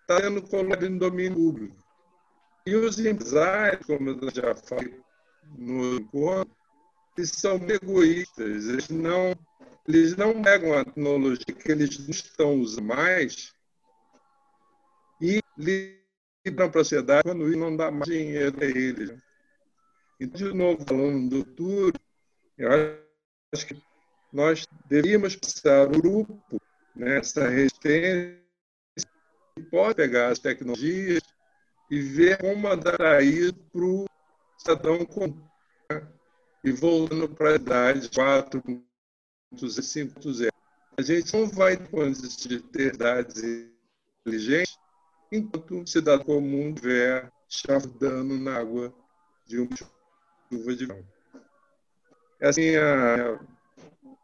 está 0.01 0.19
sendo 0.21 0.41
colocado 0.41 0.87
em 0.87 0.97
domínio 0.97 1.35
público. 1.35 1.81
E 2.65 2.75
os 2.75 2.99
empresários, 2.99 3.85
como 3.85 4.09
eu 4.09 4.31
já 4.31 4.55
falei 4.55 4.99
no 5.57 5.95
encontro, 5.95 6.55
eles 7.17 7.31
são 7.31 7.57
egoístas, 7.67 8.67
eles 8.67 8.89
não, 8.89 9.35
eles 9.87 10.15
não 10.15 10.41
pegam 10.41 10.73
a 10.73 10.85
tecnologia 10.85 11.55
que 11.55 11.71
eles 11.71 11.99
não 11.99 12.09
estão 12.09 12.59
usando 12.59 12.85
mais 12.85 13.53
e 15.19 15.39
libram 15.57 16.71
para 16.71 16.81
a 16.81 16.83
sociedade 16.83 17.23
quando 17.23 17.47
isso 17.49 17.59
não 17.59 17.75
dá 17.75 17.91
mais 17.91 18.09
dinheiro 18.09 18.57
a 18.59 18.65
eles. 18.65 19.13
Então, 20.19 20.51
de 20.51 20.53
novo, 20.53 20.83
falando 20.87 21.29
do 21.29 21.45
futuro, 21.45 21.99
eu 22.57 22.69
acho 23.53 23.67
que 23.67 23.81
nós 24.31 24.67
deveríamos 24.85 25.35
passar 25.35 25.87
o 25.87 26.01
grupo 26.01 26.61
nessa 26.95 27.49
né, 27.49 27.55
resistência 27.55 28.39
que 29.55 29.63
pode 29.69 29.95
pegar 29.95 30.29
as 30.29 30.39
tecnologias 30.39 31.21
e 31.89 31.99
ver 31.99 32.37
como 32.37 32.67
adaptar 32.67 33.23
isso 33.23 33.53
para 33.53 33.83
o 33.83 34.05
cidadão 34.61 35.05
comum. 35.05 35.41
E 36.63 36.71
voltando 36.71 37.27
para 37.27 37.51
a 37.51 37.55
idade 37.55 38.09
4.0, 38.09 38.83
5.0. 39.55 40.49
A 40.97 41.01
gente 41.01 41.33
não 41.35 41.47
vai 41.47 41.75
conseguir 41.75 42.59
ter 42.59 42.93
idades 42.93 43.43
inteligentes 44.21 44.77
enquanto 45.31 45.75
um 45.75 45.87
cidadão 45.87 46.23
comum 46.23 46.69
estiver 46.69 47.31
chafurdando 47.49 48.37
na 48.37 48.57
água 48.57 48.93
de 49.47 49.59
uma 49.59 49.75
chuva 49.75 50.75
de 50.75 50.85
verão. 50.85 51.03
Assim, 52.39 52.75
a, 52.75 53.39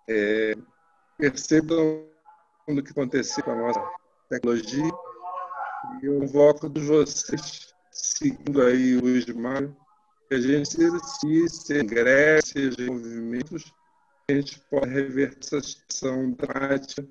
é, 0.08 0.56
percebam 1.18 2.08
o 2.68 2.84
que 2.84 2.92
aconteceu 2.92 3.44
com 3.44 3.52
a 3.52 3.56
nossa 3.56 3.92
tecnologia 4.30 4.92
e 6.02 6.06
eu 6.06 6.20
convoco 6.20 6.70
de 6.70 6.82
vocês, 6.82 7.74
seguindo 7.92 8.62
aí 8.62 8.98
o 8.98 9.08
Ismael, 9.08 9.76
a 10.32 10.40
gente 10.40 10.70
se 10.70 10.84
exercício, 10.84 11.82
ingresso, 11.82 12.48
seja 12.54 12.82
em 12.82 12.90
movimentos, 12.90 13.74
a 14.30 14.34
gente 14.34 14.60
pode 14.70 14.90
reverter 14.90 15.58
essa 15.58 15.62
situação 15.62 16.34
prática 16.34 17.08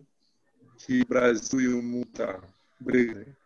que 0.78 1.02
o 1.02 1.06
Brasil 1.06 1.60
e 1.60 1.68
o 1.68 1.82
mundo 1.82 2.06
estão. 2.08 2.26
Tá. 2.26 2.40
Obrigado. 2.80 3.36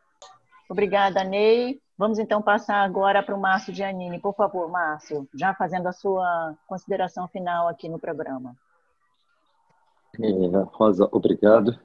Obrigada, 0.69 1.25
Ney. 1.25 1.81
Vamos 1.97 2.19
então 2.19 2.41
passar 2.41 2.83
agora 2.83 3.23
para 3.23 3.35
o 3.35 3.41
Márcio 3.41 3.75
Giannini. 3.75 4.19
Por 4.19 4.35
favor, 4.35 4.69
Márcio, 4.71 5.29
já 5.35 5.55
fazendo 5.55 5.87
a 5.87 5.93
sua 5.93 6.57
consideração 6.67 7.29
final 7.29 7.69
aqui 7.69 7.89
no 7.89 7.99
programa. 7.99 8.57
É, 10.19 10.31
Rosa, 10.73 11.09
obrigado. 11.13 11.79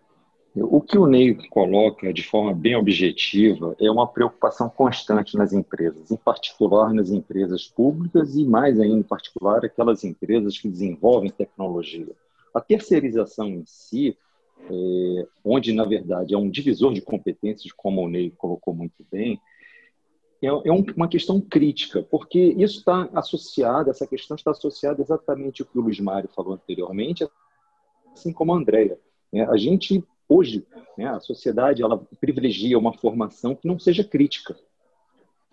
O 0.55 0.79
que 0.79 0.97
o 0.97 1.05
Ney 1.05 1.35
coloca 1.49 2.13
de 2.13 2.23
forma 2.23 2.53
bem 2.53 2.75
objetiva 2.75 3.75
é 3.79 3.91
uma 3.91 4.07
preocupação 4.07 4.69
constante 4.69 5.35
nas 5.35 5.51
empresas, 5.51 6.11
em 6.11 6.15
particular 6.15 6.93
nas 6.93 7.11
empresas 7.11 7.67
públicas 7.67 8.35
e 8.37 8.45
mais 8.45 8.79
ainda 8.79 8.97
em 8.97 9.03
particular 9.03 9.65
aquelas 9.65 10.03
empresas 10.05 10.57
que 10.57 10.69
desenvolvem 10.69 11.29
tecnologia. 11.29 12.15
A 12.53 12.61
terceirização 12.61 13.49
em 13.49 13.63
si 13.65 14.17
é, 14.69 15.27
onde, 15.43 15.73
na 15.73 15.83
verdade, 15.83 16.33
é 16.33 16.37
um 16.37 16.49
divisor 16.49 16.93
de 16.93 17.01
competências, 17.01 17.73
como 17.73 18.01
o 18.01 18.09
Ney 18.09 18.31
colocou 18.31 18.73
muito 18.73 19.05
bem, 19.11 19.39
é, 20.41 20.47
é 20.47 20.71
um, 20.71 20.85
uma 20.95 21.07
questão 21.07 21.39
crítica, 21.41 22.01
porque 22.03 22.39
isso 22.57 22.79
está 22.79 23.09
associado, 23.13 23.89
essa 23.89 24.07
questão 24.07 24.35
está 24.35 24.51
associada 24.51 25.01
exatamente 25.01 25.61
ao 25.61 25.67
que 25.67 25.77
o 25.77 25.81
Luiz 25.81 25.99
Mário 25.99 26.29
falou 26.35 26.53
anteriormente, 26.53 27.27
assim 28.13 28.31
como 28.31 28.53
a 28.53 28.57
Andrea. 28.57 28.97
É, 29.33 29.41
a 29.41 29.57
gente, 29.57 30.03
hoje, 30.27 30.65
né, 30.97 31.07
a 31.07 31.19
sociedade 31.19 31.81
ela 31.81 31.97
privilegia 32.19 32.77
uma 32.77 32.93
formação 32.93 33.55
que 33.55 33.67
não 33.67 33.79
seja 33.79 34.03
crítica. 34.03 34.55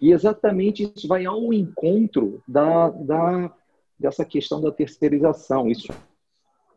E 0.01 0.11
exatamente 0.13 0.93
isso 0.95 1.07
vai 1.07 1.25
ao 1.25 1.53
encontro 1.53 2.43
da, 2.47 2.91
da, 2.91 3.55
dessa 3.99 4.25
questão 4.25 4.61
da 4.61 4.73
terceirização. 4.73 5.69
Isso 5.69 5.93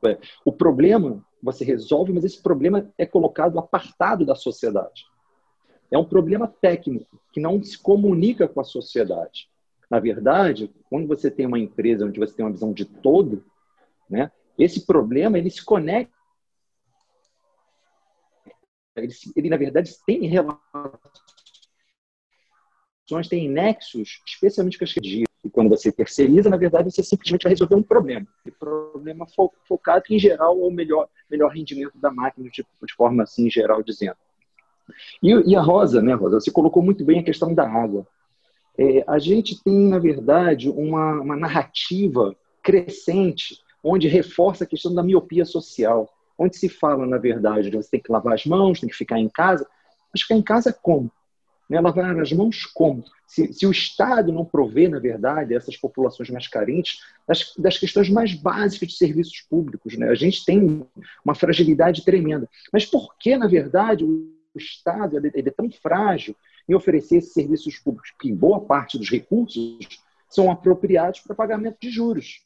é, 0.05 0.19
o 0.43 0.51
problema 0.51 1.25
você 1.41 1.63
resolve, 1.63 2.11
mas 2.11 2.23
esse 2.23 2.41
problema 2.41 2.91
é 2.97 3.05
colocado 3.05 3.57
apartado 3.59 4.25
da 4.25 4.35
sociedade. 4.35 5.05
É 5.91 5.97
um 5.97 6.05
problema 6.05 6.47
técnico 6.47 7.19
que 7.31 7.39
não 7.39 7.61
se 7.61 7.77
comunica 7.77 8.47
com 8.47 8.59
a 8.59 8.63
sociedade. 8.63 9.47
Na 9.89 9.99
verdade, 9.99 10.71
quando 10.89 11.07
você 11.07 11.29
tem 11.29 11.45
uma 11.45 11.59
empresa 11.59 12.05
onde 12.05 12.19
você 12.19 12.35
tem 12.35 12.45
uma 12.45 12.51
visão 12.51 12.73
de 12.73 12.85
todo, 12.85 13.43
né, 14.09 14.31
esse 14.57 14.85
problema 14.85 15.37
ele 15.37 15.49
se 15.49 15.63
conecta. 15.63 16.14
Ele, 18.95 19.13
ele 19.35 19.49
na 19.49 19.57
verdade, 19.57 19.93
tem 20.05 20.25
relações, 20.27 20.59
tem 23.29 23.49
nexos, 23.49 24.21
especialmente 24.25 24.77
com 24.77 24.83
as 24.85 24.91
dia. 24.91 25.25
E 25.43 25.49
quando 25.49 25.69
você 25.69 25.91
terceiriza, 25.91 26.49
na 26.49 26.57
verdade, 26.57 26.91
você 26.91 27.03
simplesmente 27.03 27.43
vai 27.43 27.51
resolver 27.51 27.75
um 27.75 27.83
problema. 27.83 28.27
E 28.45 28.51
problema 28.51 29.27
fo 29.27 29.51
focado 29.67 30.05
em 30.09 30.17
geral 30.17 30.57
ou 30.57 30.71
melhor, 30.71 31.07
melhor 31.29 31.51
rendimento 31.51 31.97
da 31.99 32.11
máquina, 32.11 32.49
de, 32.49 32.63
de 32.63 32.93
forma 32.95 33.23
assim, 33.23 33.49
geral 33.49 33.83
dizendo. 33.83 34.17
E, 35.21 35.31
e, 35.51 35.55
a 35.55 35.61
Rosa, 35.61 36.01
né, 36.01 36.13
Rosa, 36.13 36.39
você 36.39 36.51
colocou 36.51 36.81
muito 36.81 37.03
bem 37.03 37.19
a 37.19 37.23
questão 37.23 37.53
da 37.53 37.67
água. 37.67 38.07
É, 38.77 39.03
a 39.07 39.19
gente 39.19 39.63
tem, 39.63 39.87
na 39.87 39.99
verdade, 39.99 40.69
uma, 40.69 41.21
uma 41.21 41.35
narrativa 41.35 42.35
crescente 42.61 43.59
onde 43.83 44.07
reforça 44.07 44.63
a 44.63 44.67
questão 44.67 44.93
da 44.93 45.03
miopia 45.03 45.45
social, 45.45 46.09
onde 46.37 46.57
se 46.57 46.69
fala, 46.69 47.05
na 47.05 47.17
verdade, 47.17 47.69
de 47.69 47.77
você 47.77 47.91
tem 47.91 47.99
que 47.99 48.11
lavar 48.11 48.33
as 48.33 48.45
mãos, 48.45 48.79
tem 48.79 48.89
que 48.89 48.95
ficar 48.95 49.19
em 49.19 49.29
casa. 49.29 49.67
Mas 50.13 50.21
ficar 50.21 50.35
em 50.35 50.41
casa 50.41 50.73
como? 50.73 51.11
Né? 51.69 51.79
Lavar 51.79 52.19
as 52.19 52.31
mãos 52.31 52.65
como? 52.65 53.03
Se, 53.27 53.51
se, 53.53 53.65
o 53.65 53.71
Estado 53.71 54.31
não 54.31 54.45
provê, 54.45 54.87
na 54.87 54.99
verdade, 54.99 55.55
essas 55.55 55.75
populações 55.75 56.29
mais 56.29 56.47
carentes 56.47 56.99
das, 57.27 57.53
das 57.57 57.77
questões 57.77 58.09
mais 58.09 58.33
básicas 58.33 58.89
de 58.89 58.97
serviços 58.97 59.41
públicos. 59.41 59.97
Né? 59.97 60.09
A 60.09 60.15
gente 60.15 60.45
tem 60.45 60.85
uma 61.23 61.35
fragilidade 61.35 62.05
tremenda. 62.05 62.49
Mas 62.71 62.85
por 62.85 63.15
que, 63.17 63.35
na 63.35 63.47
verdade, 63.47 64.03
o 64.03 64.35
Estado 64.55 65.17
ele 65.17 65.31
é 65.35 65.51
tão 65.51 65.69
frágil 65.69 66.35
em 66.67 66.73
oferecer 66.73 67.17
esses 67.17 67.33
serviços 67.33 67.77
públicos, 67.77 68.13
que 68.19 68.31
boa 68.31 68.59
parte 68.61 68.97
dos 68.97 69.09
recursos 69.09 69.77
são 70.29 70.51
apropriados 70.51 71.19
para 71.19 71.35
pagamento 71.35 71.77
de 71.79 71.89
juros. 71.89 72.41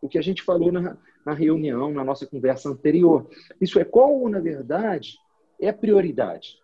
O 0.00 0.08
que 0.08 0.18
a 0.18 0.22
gente 0.22 0.42
falou 0.42 0.70
na, 0.70 0.96
na 1.24 1.32
reunião, 1.32 1.92
na 1.92 2.04
nossa 2.04 2.26
conversa 2.26 2.68
anterior. 2.68 3.28
Isso 3.60 3.78
é 3.78 3.84
qual, 3.84 4.28
na 4.28 4.40
verdade, 4.40 5.18
é 5.60 5.68
a 5.68 5.74
prioridade. 5.74 6.58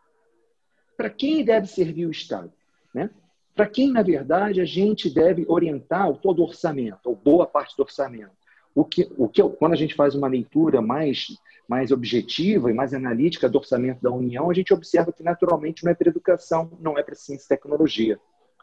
Para 0.97 1.11
quem 1.11 1.45
deve 1.45 1.67
servir 1.67 2.07
o 2.07 2.11
Estado? 2.11 2.53
Né? 2.93 3.11
Para 3.55 3.67
quem, 3.67 3.93
na 3.93 4.03
verdade, 4.03 4.61
a 4.61 4.65
gente 4.65 5.09
deve 5.09 5.45
orientar 5.49 6.13
todo 6.17 6.41
o 6.41 6.45
orçamento, 6.45 7.09
ou 7.09 7.15
boa 7.15 7.47
parte 7.47 7.77
do 7.77 7.83
orçamento. 7.83 8.33
O 8.75 8.85
que, 8.85 9.11
o 9.17 9.29
que, 9.29 9.43
quando 9.43 9.73
a 9.73 9.77
gente 9.77 9.95
faz 9.95 10.15
uma 10.15 10.29
leitura 10.29 10.81
mais 10.81 11.29
mais 11.69 11.93
objetiva 11.93 12.71
e 12.71 12.75
mais 12.75 12.95
analítica 12.95 13.47
do 13.47 13.59
orçamento 13.59 14.01
da 14.01 14.11
União, 14.11 14.51
a 14.51 14.55
gente 14.55 14.73
observa 14.73 15.13
que 15.13 15.23
naturalmente 15.23 15.85
não 15.85 15.93
é 15.93 15.95
para 15.95 16.09
educação, 16.09 16.71
não 16.81 16.97
é 16.99 17.03
para 17.03 17.15
ciência 17.15 17.45
e 17.45 17.49
tecnologia. 17.49 18.19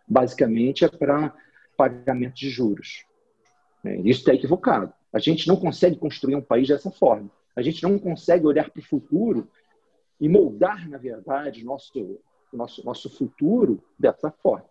Basicamente 0.07 0.83
é 0.83 0.89
para 0.89 1.31
pagamento 1.77 2.33
de 2.33 2.49
juros. 2.49 3.05
Né? 3.83 3.97
Isso 3.97 4.21
está 4.21 4.33
equivocado. 4.33 4.91
A 5.15 5.19
gente 5.19 5.47
não 5.47 5.55
consegue 5.55 5.95
construir 5.95 6.35
um 6.35 6.41
país 6.41 6.67
dessa 6.67 6.91
forma. 6.91 7.31
A 7.55 7.61
gente 7.61 7.81
não 7.81 7.97
consegue 7.97 8.45
olhar 8.45 8.69
para 8.69 8.81
o 8.81 8.85
futuro 8.85 9.47
e 10.19 10.27
moldar, 10.27 10.89
na 10.89 10.97
verdade, 10.97 11.63
nosso, 11.63 12.19
nosso, 12.51 12.85
nosso 12.85 13.09
futuro 13.09 13.81
dessa 13.97 14.29
forma. 14.29 14.65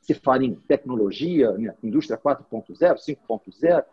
Se 0.00 0.14
fala 0.14 0.44
em 0.44 0.56
tecnologia, 0.56 1.52
né? 1.52 1.76
indústria 1.80 2.18
4.0, 2.18 2.76
5.0, 2.76 3.84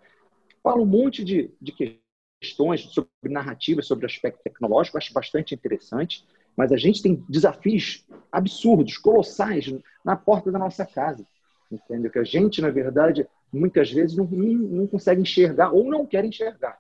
fala 0.64 0.82
um 0.82 0.88
monte 0.88 1.24
de, 1.24 1.52
de 1.62 2.00
questões 2.42 2.82
sobre 2.92 3.12
narrativas, 3.26 3.86
sobre 3.86 4.08
aspecto 4.08 4.42
tecnológico, 4.44 4.98
acho 4.98 5.14
bastante 5.14 5.54
interessante, 5.54 6.26
mas 6.58 6.72
a 6.72 6.78
gente 6.78 7.04
tem 7.04 7.24
desafios 7.30 8.08
absurdos, 8.32 8.98
colossais, 8.98 9.72
na 10.04 10.16
porta 10.16 10.52
da 10.52 10.58
nossa 10.58 10.84
casa. 10.84 11.24
Entendeu? 11.72 12.10
Que 12.10 12.18
a 12.18 12.24
gente, 12.24 12.60
na 12.60 12.72
verdade, 12.72 13.28
muitas 13.56 13.92
vezes 13.92 14.16
não, 14.16 14.26
não, 14.26 14.88
consegue 14.88 15.22
enxergar 15.22 15.72
ou 15.72 15.86
não 15.86 16.06
quer 16.06 16.26
enxergar. 16.26 16.78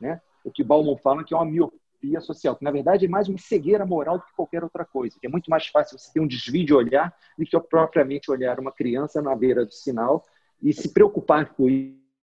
Né? 0.00 0.20
O 0.44 0.50
que 0.50 0.62
Bauman 0.62 0.96
fala 0.96 1.24
que 1.24 1.34
é 1.34 1.36
uma 1.36 1.46
miopia 1.46 2.20
social, 2.20 2.56
que 2.56 2.64
na 2.64 2.70
verdade 2.70 3.06
é 3.06 3.08
mais 3.08 3.28
uma 3.28 3.38
cegueira 3.38 3.84
moral 3.84 4.18
do 4.18 4.24
que 4.24 4.34
qualquer 4.34 4.62
outra 4.62 4.84
coisa. 4.84 5.16
É 5.22 5.28
muito 5.28 5.50
mais 5.50 5.66
fácil 5.66 5.98
você 5.98 6.12
ter 6.12 6.20
um 6.20 6.26
desvio 6.26 6.64
de 6.64 6.74
olhar 6.74 7.14
do 7.36 7.44
que 7.44 7.58
propriamente 7.60 8.30
olhar 8.30 8.60
uma 8.60 8.72
criança 8.72 9.20
na 9.20 9.34
beira 9.34 9.64
do 9.64 9.72
sinal 9.72 10.24
e 10.62 10.72
se 10.72 10.92
preocupar 10.92 11.54
com 11.54 11.68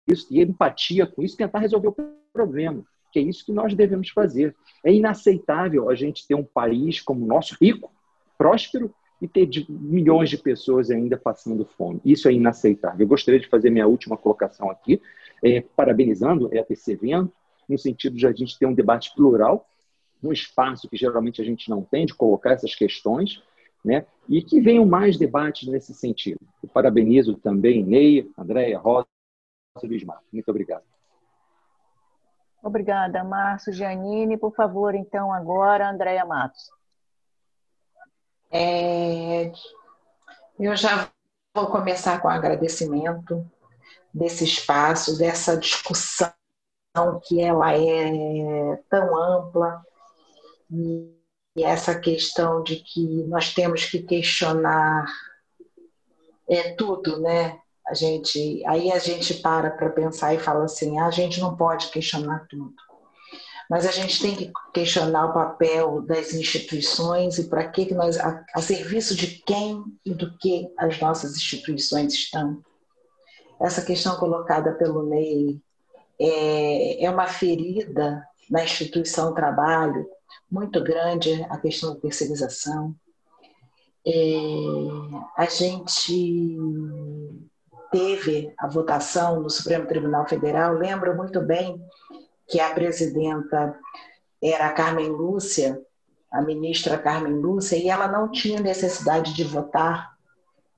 isso, 0.08 0.26
e 0.30 0.40
empatia 0.40 1.06
com 1.06 1.22
isso, 1.22 1.36
tentar 1.36 1.58
resolver 1.58 1.88
o 1.88 1.96
problema, 2.32 2.84
que 3.12 3.18
é 3.18 3.22
isso 3.22 3.44
que 3.44 3.52
nós 3.52 3.74
devemos 3.74 4.10
fazer. 4.10 4.56
É 4.84 4.92
inaceitável 4.92 5.90
a 5.90 5.94
gente 5.94 6.26
ter 6.26 6.34
um 6.34 6.44
país 6.44 7.00
como 7.00 7.24
o 7.24 7.28
nosso, 7.28 7.56
rico, 7.60 7.92
próspero, 8.38 8.94
e 9.20 9.28
ter 9.28 9.46
de, 9.46 9.66
milhões 9.70 10.30
de 10.30 10.38
pessoas 10.38 10.90
ainda 10.90 11.16
passando 11.16 11.64
fome. 11.64 12.00
Isso 12.04 12.28
é 12.28 12.32
inaceitável. 12.32 13.00
Eu 13.00 13.08
gostaria 13.08 13.38
de 13.38 13.48
fazer 13.48 13.70
minha 13.70 13.86
última 13.86 14.16
colocação 14.16 14.70
aqui, 14.70 15.00
é, 15.44 15.60
parabenizando 15.60 16.50
esse 16.52 16.92
evento, 16.92 17.32
no 17.68 17.78
sentido 17.78 18.16
de 18.16 18.26
a 18.26 18.32
gente 18.32 18.58
ter 18.58 18.66
um 18.66 18.74
debate 18.74 19.14
plural, 19.14 19.68
num 20.22 20.32
espaço 20.32 20.88
que 20.88 20.96
geralmente 20.96 21.40
a 21.40 21.44
gente 21.44 21.68
não 21.68 21.82
tem, 21.82 22.06
de 22.06 22.14
colocar 22.14 22.52
essas 22.52 22.74
questões, 22.74 23.42
né? 23.84 24.04
e 24.28 24.42
que 24.42 24.60
venham 24.60 24.86
mais 24.86 25.18
debates 25.18 25.68
nesse 25.68 25.94
sentido. 25.94 26.40
Eu 26.62 26.68
parabenizo 26.68 27.34
também 27.36 27.84
Ney, 27.84 28.30
Andréia, 28.38 28.78
Rosa 28.78 29.06
e 29.82 29.86
Luiz 29.86 30.04
Marcos. 30.04 30.26
Muito 30.32 30.48
obrigado. 30.48 30.84
Obrigada, 32.62 33.24
Márcio 33.24 33.72
Giannini. 33.72 34.36
Por 34.36 34.54
favor, 34.54 34.94
então, 34.94 35.32
agora, 35.32 35.90
Andréia 35.90 36.24
Matos. 36.24 36.70
É, 38.50 39.52
eu 40.58 40.76
já 40.76 41.08
vou 41.54 41.66
começar 41.68 42.20
com 42.20 42.28
agradecimento 42.28 43.48
desse 44.12 44.44
espaço, 44.44 45.16
dessa 45.16 45.56
discussão 45.56 46.32
que 47.24 47.40
ela 47.40 47.72
é 47.72 48.76
tão 48.88 49.16
ampla 49.16 49.84
e 50.70 51.14
essa 51.56 51.98
questão 51.98 52.62
de 52.62 52.76
que 52.76 53.24
nós 53.24 53.54
temos 53.54 53.84
que 53.84 54.02
questionar 54.02 55.06
é 56.48 56.74
tudo, 56.74 57.20
né? 57.20 57.58
A 57.86 57.94
gente, 57.94 58.64
aí 58.66 58.90
a 58.92 58.98
gente 58.98 59.34
para 59.34 59.70
para 59.70 59.90
pensar 59.90 60.34
e 60.34 60.38
fala 60.38 60.64
assim: 60.64 60.98
ah, 60.98 61.06
a 61.06 61.10
gente 61.10 61.40
não 61.40 61.56
pode 61.56 61.88
questionar 61.88 62.46
tudo. 62.48 62.74
Mas 63.70 63.86
a 63.86 63.92
gente 63.92 64.20
tem 64.20 64.34
que 64.34 64.52
questionar 64.74 65.26
o 65.26 65.32
papel 65.32 66.02
das 66.02 66.34
instituições 66.34 67.38
e 67.38 67.44
para 67.44 67.68
que 67.68 67.94
nós, 67.94 68.18
a, 68.18 68.44
a 68.52 68.60
serviço 68.60 69.14
de 69.14 69.28
quem 69.46 69.84
e 70.04 70.12
do 70.12 70.36
que 70.38 70.68
as 70.76 70.98
nossas 70.98 71.36
instituições 71.36 72.12
estão. 72.12 72.60
Essa 73.60 73.82
questão 73.82 74.16
colocada 74.16 74.72
pelo 74.72 75.04
Ney 75.04 75.60
é, 76.18 77.04
é 77.04 77.08
uma 77.08 77.28
ferida 77.28 78.26
na 78.50 78.64
instituição 78.64 79.32
trabalho 79.32 80.04
muito 80.50 80.82
grande, 80.82 81.46
a 81.48 81.56
questão 81.56 81.94
da 81.94 82.00
terceirização. 82.00 82.92
É, 84.04 84.12
a 85.36 85.44
gente 85.44 86.58
teve 87.92 88.52
a 88.58 88.66
votação 88.66 89.40
no 89.40 89.48
Supremo 89.48 89.86
Tribunal 89.86 90.28
Federal, 90.28 90.74
lembro 90.74 91.16
muito 91.16 91.40
bem 91.40 91.80
que 92.50 92.60
a 92.60 92.74
presidenta 92.74 93.78
era 94.42 94.66
a 94.66 94.72
Carmen 94.72 95.08
Lúcia, 95.08 95.80
a 96.30 96.42
ministra 96.42 96.98
Carmen 96.98 97.34
Lúcia, 97.34 97.76
e 97.76 97.88
ela 97.88 98.08
não 98.08 98.30
tinha 98.30 98.60
necessidade 98.60 99.34
de 99.34 99.44
votar. 99.44 100.10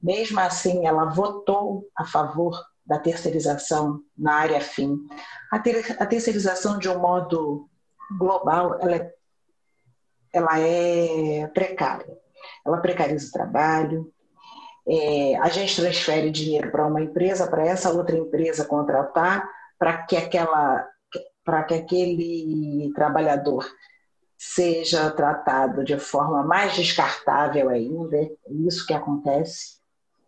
Mesmo 0.01 0.41
assim, 0.41 0.87
ela 0.87 1.07
votou 1.07 1.89
a 1.97 2.05
favor 2.05 2.61
da 2.85 2.99
terceirização 2.99 4.01
na 4.17 4.35
área 4.35 4.61
fim. 4.61 4.99
A, 5.51 5.59
ter, 5.59 5.97
a 5.99 6.07
terceirização, 6.07 6.79
de 6.79 6.89
um 6.89 6.99
modo 6.99 7.69
global, 8.19 8.79
ela 8.81 8.97
é, 8.97 9.15
ela 10.33 10.59
é 10.59 11.47
precária. 11.49 12.19
Ela 12.67 12.79
precariza 12.79 13.29
o 13.29 13.33
trabalho, 13.33 14.13
é, 14.87 15.37
a 15.37 15.49
gente 15.49 15.77
transfere 15.77 16.31
dinheiro 16.31 16.71
para 16.71 16.87
uma 16.87 17.01
empresa, 17.01 17.47
para 17.47 17.65
essa 17.65 17.91
outra 17.91 18.17
empresa 18.17 18.65
contratar, 18.65 19.49
para 19.79 20.03
que 20.03 20.17
aquela 20.17 20.87
para 21.45 21.65
que 21.65 21.75
aquele 21.75 22.93
trabalhador 22.95 23.67
seja 24.37 25.11
tratado 25.11 25.85
de 25.85 25.99
forma 25.99 26.43
mais 26.43 26.75
descartável 26.75 27.69
ainda, 27.69 28.17
é 28.17 28.31
isso 28.67 28.87
que 28.87 28.93
acontece, 28.93 29.79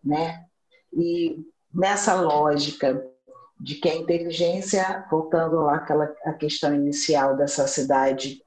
né? 0.02 0.44
E 0.92 1.36
nessa 1.72 2.14
lógica 2.14 3.04
de 3.58 3.76
que 3.76 3.88
a 3.88 3.96
inteligência, 3.96 5.04
voltando 5.10 5.56
lá 5.56 5.76
àquela 5.76 6.12
a 6.24 6.32
questão 6.32 6.74
inicial 6.74 7.36
dessa 7.36 7.66
cidade 7.66 8.42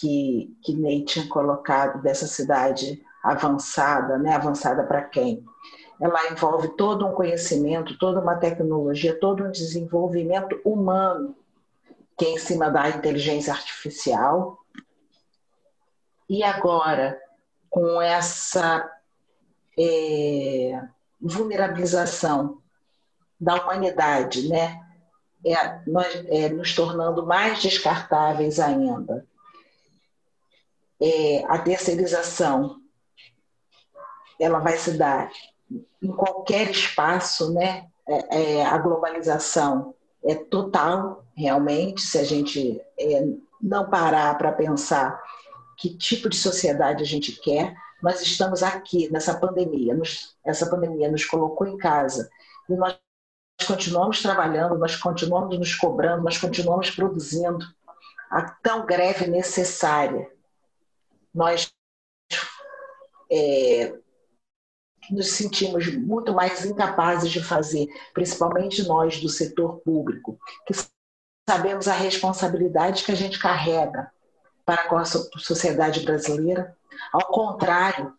que, 0.00 0.56
que 0.64 0.74
Ney 0.74 1.04
tinha 1.04 1.28
colocado 1.28 2.02
dessa 2.02 2.26
cidade 2.26 3.02
avançada, 3.22 4.18
né? 4.18 4.34
avançada 4.34 4.82
para 4.84 5.02
quem? 5.02 5.44
Ela 6.00 6.32
envolve 6.32 6.68
todo 6.76 7.06
um 7.06 7.12
conhecimento, 7.12 7.98
toda 7.98 8.20
uma 8.20 8.36
tecnologia, 8.36 9.18
todo 9.20 9.44
um 9.44 9.50
desenvolvimento 9.50 10.58
humano, 10.64 11.36
que 12.20 12.26
é 12.26 12.30
em 12.32 12.38
cima 12.38 12.68
da 12.68 12.86
inteligência 12.90 13.50
artificial. 13.50 14.58
E 16.28 16.42
agora, 16.42 17.18
com 17.70 17.98
essa 18.02 18.86
é, 19.78 20.82
vulnerabilização 21.18 22.60
da 23.40 23.54
humanidade, 23.54 24.46
né? 24.50 24.86
É, 25.42 25.80
nós, 25.86 26.14
é, 26.26 26.50
nos 26.50 26.74
tornando 26.74 27.24
mais 27.24 27.62
descartáveis 27.62 28.60
ainda. 28.60 29.26
É, 31.00 31.42
a 31.46 31.58
terceirização 31.58 32.82
ela 34.38 34.58
vai 34.58 34.76
se 34.76 34.98
dar 34.98 35.32
em 36.02 36.12
qualquer 36.12 36.70
espaço, 36.70 37.50
né? 37.54 37.88
É, 38.06 38.58
é, 38.58 38.66
a 38.66 38.76
globalização 38.76 39.94
é 40.24 40.34
total, 40.34 41.24
realmente, 41.34 42.02
se 42.02 42.18
a 42.18 42.24
gente 42.24 42.80
é, 42.98 43.26
não 43.60 43.88
parar 43.88 44.36
para 44.36 44.52
pensar 44.52 45.20
que 45.76 45.96
tipo 45.96 46.28
de 46.28 46.36
sociedade 46.36 47.02
a 47.02 47.06
gente 47.06 47.32
quer. 47.40 47.74
Nós 48.02 48.20
estamos 48.20 48.62
aqui 48.62 49.10
nessa 49.10 49.38
pandemia, 49.38 49.94
nos, 49.94 50.36
essa 50.44 50.68
pandemia 50.68 51.10
nos 51.10 51.24
colocou 51.24 51.66
em 51.66 51.76
casa 51.76 52.30
e 52.68 52.74
nós 52.74 52.98
continuamos 53.66 54.22
trabalhando, 54.22 54.78
nós 54.78 54.96
continuamos 54.96 55.58
nos 55.58 55.74
cobrando, 55.74 56.22
nós 56.22 56.38
continuamos 56.38 56.90
produzindo 56.90 57.64
a 58.30 58.42
tão 58.42 58.86
greve 58.86 59.26
necessária. 59.26 60.30
Nós 61.34 61.70
é, 63.30 63.94
nos 65.10 65.32
sentimos 65.32 65.86
muito 65.94 66.32
mais 66.32 66.64
incapazes 66.64 67.30
de 67.30 67.42
fazer, 67.42 67.88
principalmente 68.14 68.82
nós 68.86 69.20
do 69.20 69.28
setor 69.28 69.80
público, 69.80 70.38
que 70.66 70.74
sabemos 71.48 71.88
a 71.88 71.94
responsabilidade 71.94 73.04
que 73.04 73.12
a 73.12 73.16
gente 73.16 73.38
carrega 73.38 74.10
para 74.64 74.88
com 74.88 74.96
a 74.96 75.04
sociedade 75.04 76.00
brasileira, 76.00 76.76
ao 77.12 77.26
contrário 77.26 78.14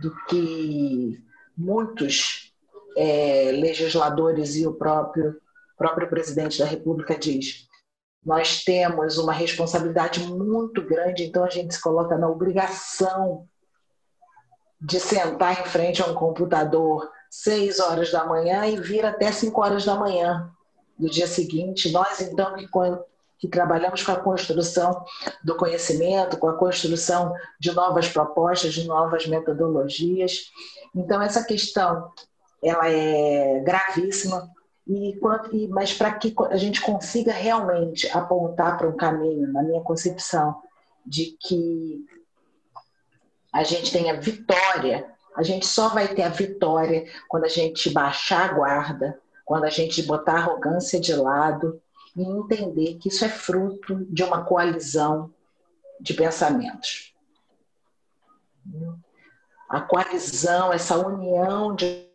do 0.00 0.14
que 0.26 1.20
muitos 1.56 2.52
é, 2.96 3.50
legisladores 3.52 4.54
e 4.54 4.66
o 4.66 4.74
próprio, 4.74 5.40
próprio 5.76 6.08
presidente 6.08 6.58
da 6.58 6.64
República 6.64 7.18
diz. 7.18 7.66
Nós 8.24 8.62
temos 8.62 9.18
uma 9.18 9.32
responsabilidade 9.32 10.20
muito 10.20 10.84
grande, 10.84 11.24
então 11.24 11.44
a 11.44 11.50
gente 11.50 11.74
se 11.74 11.80
coloca 11.80 12.16
na 12.16 12.28
obrigação 12.28 13.48
de 14.80 15.00
sentar 15.00 15.60
em 15.60 15.64
frente 15.64 16.02
a 16.02 16.06
um 16.06 16.14
computador 16.14 17.10
seis 17.30 17.80
horas 17.80 18.10
da 18.10 18.24
manhã 18.24 18.66
e 18.66 18.80
vir 18.80 19.04
até 19.04 19.30
cinco 19.32 19.60
horas 19.60 19.84
da 19.84 19.94
manhã 19.94 20.50
do 20.98 21.10
dia 21.10 21.26
seguinte. 21.26 21.92
Nós, 21.92 22.20
então, 22.20 22.54
que, 22.54 22.68
que 23.38 23.48
trabalhamos 23.48 24.02
com 24.02 24.12
a 24.12 24.16
construção 24.20 25.04
do 25.44 25.56
conhecimento, 25.56 26.38
com 26.38 26.48
a 26.48 26.56
construção 26.56 27.34
de 27.60 27.72
novas 27.72 28.08
propostas, 28.08 28.72
de 28.72 28.86
novas 28.86 29.26
metodologias. 29.26 30.50
Então, 30.94 31.20
essa 31.20 31.44
questão 31.44 32.10
ela 32.62 32.88
é 32.88 33.60
gravíssima, 33.60 34.50
e, 34.86 35.18
mas 35.68 35.92
para 35.92 36.12
que 36.14 36.34
a 36.50 36.56
gente 36.56 36.80
consiga 36.80 37.30
realmente 37.30 38.08
apontar 38.16 38.78
para 38.78 38.88
um 38.88 38.96
caminho, 38.96 39.52
na 39.52 39.62
minha 39.62 39.82
concepção, 39.82 40.56
de 41.06 41.36
que 41.40 42.04
a 43.52 43.62
gente 43.62 43.92
tenha 43.92 44.20
vitória. 44.20 45.06
A 45.36 45.42
gente 45.42 45.66
só 45.66 45.88
vai 45.88 46.08
ter 46.08 46.22
a 46.22 46.28
vitória 46.28 47.06
quando 47.28 47.44
a 47.44 47.48
gente 47.48 47.90
baixar 47.90 48.50
a 48.50 48.54
guarda, 48.54 49.20
quando 49.44 49.64
a 49.64 49.70
gente 49.70 50.02
botar 50.02 50.32
a 50.32 50.38
arrogância 50.38 51.00
de 51.00 51.14
lado 51.14 51.80
e 52.16 52.22
entender 52.22 52.98
que 52.98 53.08
isso 53.08 53.24
é 53.24 53.28
fruto 53.28 54.04
de 54.06 54.22
uma 54.22 54.44
coalizão 54.44 55.32
de 56.00 56.14
pensamentos. 56.14 57.14
A 59.68 59.80
coalizão, 59.80 60.72
essa 60.72 60.98
união 60.98 61.74
de 61.74 62.06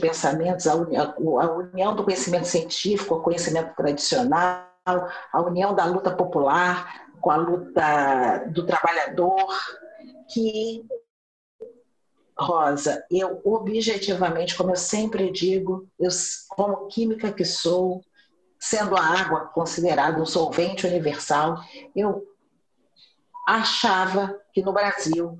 pensamentos, 0.00 0.66
a 0.66 0.74
união 0.74 1.94
do 1.94 2.04
conhecimento 2.04 2.46
científico, 2.46 3.16
o 3.16 3.22
conhecimento 3.22 3.74
tradicional, 3.74 4.66
a 4.84 5.40
união 5.40 5.74
da 5.74 5.84
luta 5.84 6.10
popular 6.10 7.06
com 7.20 7.30
a 7.30 7.36
luta 7.36 8.44
do 8.48 8.66
trabalhador, 8.66 9.46
que, 10.30 10.84
Rosa, 12.38 13.04
eu 13.10 13.40
objetivamente, 13.44 14.56
como 14.56 14.70
eu 14.70 14.76
sempre 14.76 15.30
digo, 15.30 15.88
eu, 15.98 16.10
como 16.50 16.88
química 16.88 17.32
que 17.32 17.44
sou, 17.44 18.02
sendo 18.58 18.96
a 18.96 19.00
água 19.00 19.46
considerada 19.46 20.20
um 20.20 20.26
solvente 20.26 20.86
universal, 20.86 21.58
eu 21.94 22.26
achava 23.46 24.38
que 24.52 24.62
no 24.62 24.72
Brasil 24.72 25.38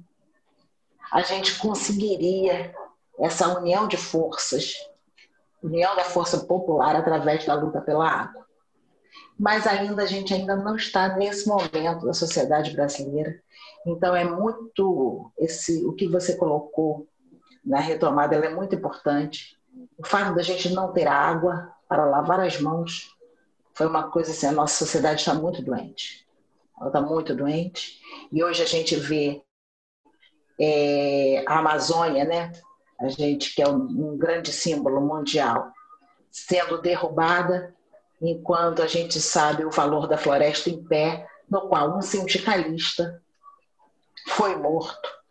a 1.12 1.22
gente 1.22 1.58
conseguiria 1.58 2.74
essa 3.18 3.58
união 3.58 3.86
de 3.86 3.96
forças, 3.96 4.74
união 5.62 5.94
da 5.94 6.04
força 6.04 6.40
popular 6.40 6.96
através 6.96 7.44
da 7.44 7.54
luta 7.54 7.80
pela 7.80 8.08
água. 8.08 8.46
Mas 9.38 9.66
ainda 9.66 10.02
a 10.02 10.06
gente 10.06 10.32
ainda 10.32 10.56
não 10.56 10.76
está 10.76 11.16
nesse 11.16 11.46
momento 11.46 12.06
da 12.06 12.14
sociedade 12.14 12.72
brasileira 12.72 13.40
então 13.86 14.14
é 14.14 14.24
muito 14.24 15.32
esse 15.38 15.84
o 15.84 15.92
que 15.92 16.08
você 16.08 16.36
colocou 16.36 17.06
na 17.64 17.80
retomada, 17.80 18.34
ela 18.34 18.46
é 18.46 18.54
muito 18.54 18.74
importante. 18.74 19.56
O 19.96 20.06
fato 20.06 20.34
da 20.34 20.42
gente 20.42 20.70
não 20.70 20.92
ter 20.92 21.06
água 21.06 21.72
para 21.88 22.04
lavar 22.04 22.40
as 22.40 22.60
mãos 22.60 23.16
foi 23.74 23.86
uma 23.86 24.10
coisa 24.10 24.32
assim, 24.32 24.46
a 24.46 24.52
nossa 24.52 24.84
sociedade 24.84 25.20
está 25.20 25.34
muito 25.34 25.62
doente. 25.62 26.26
Ela 26.78 26.88
está 26.88 27.00
muito 27.00 27.34
doente. 27.34 28.00
E 28.30 28.42
hoje 28.42 28.62
a 28.62 28.66
gente 28.66 28.96
vê 28.96 29.42
é, 30.60 31.44
a 31.46 31.58
Amazônia, 31.58 32.24
né? 32.24 32.52
A 33.00 33.08
gente 33.08 33.54
que 33.54 33.62
é 33.62 33.68
um, 33.68 34.12
um 34.12 34.18
grande 34.18 34.52
símbolo 34.52 35.00
mundial, 35.00 35.72
sendo 36.30 36.80
derrubada, 36.80 37.74
enquanto 38.20 38.82
a 38.82 38.86
gente 38.86 39.20
sabe 39.20 39.64
o 39.64 39.70
valor 39.70 40.06
da 40.06 40.18
floresta 40.18 40.68
em 40.70 40.82
pé, 40.84 41.26
no 41.48 41.68
qual 41.68 41.96
um 41.96 42.02
sindicalista 42.02 43.21
foi 44.28 44.56
morto 44.56 45.22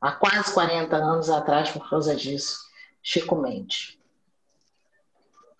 há 0.00 0.12
quase 0.12 0.52
40 0.52 0.96
anos 0.96 1.30
atrás 1.30 1.70
por 1.70 1.88
causa 1.88 2.14
disso, 2.14 2.58
Chico 3.02 3.36
Mendes. 3.36 3.98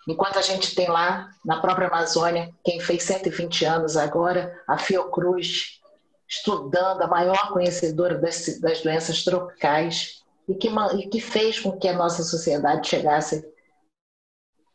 Enquanto 0.07 0.39
a 0.39 0.43
gente 0.43 0.75
tem 0.75 0.89
lá, 0.89 1.31
na 1.45 1.61
própria 1.61 1.89
Amazônia, 1.89 2.53
quem 2.63 2.79
fez 2.79 3.05
120 3.05 3.65
anos 3.65 3.97
agora, 3.97 4.63
a 4.69 4.77
Fiocruz, 4.77 5.81
estudando, 6.29 7.03
a 7.03 7.07
maior 7.07 7.53
conhecedora 7.53 8.19
das, 8.19 8.61
das 8.61 8.83
doenças 8.83 9.25
tropicais, 9.25 10.23
e 10.47 10.55
que, 10.55 10.69
e 10.69 11.09
que 11.09 11.21
fez 11.21 11.59
com 11.59 11.79
que 11.79 11.89
a 11.89 11.95
nossa 11.95 12.23
sociedade 12.23 12.87
chegasse 12.87 13.51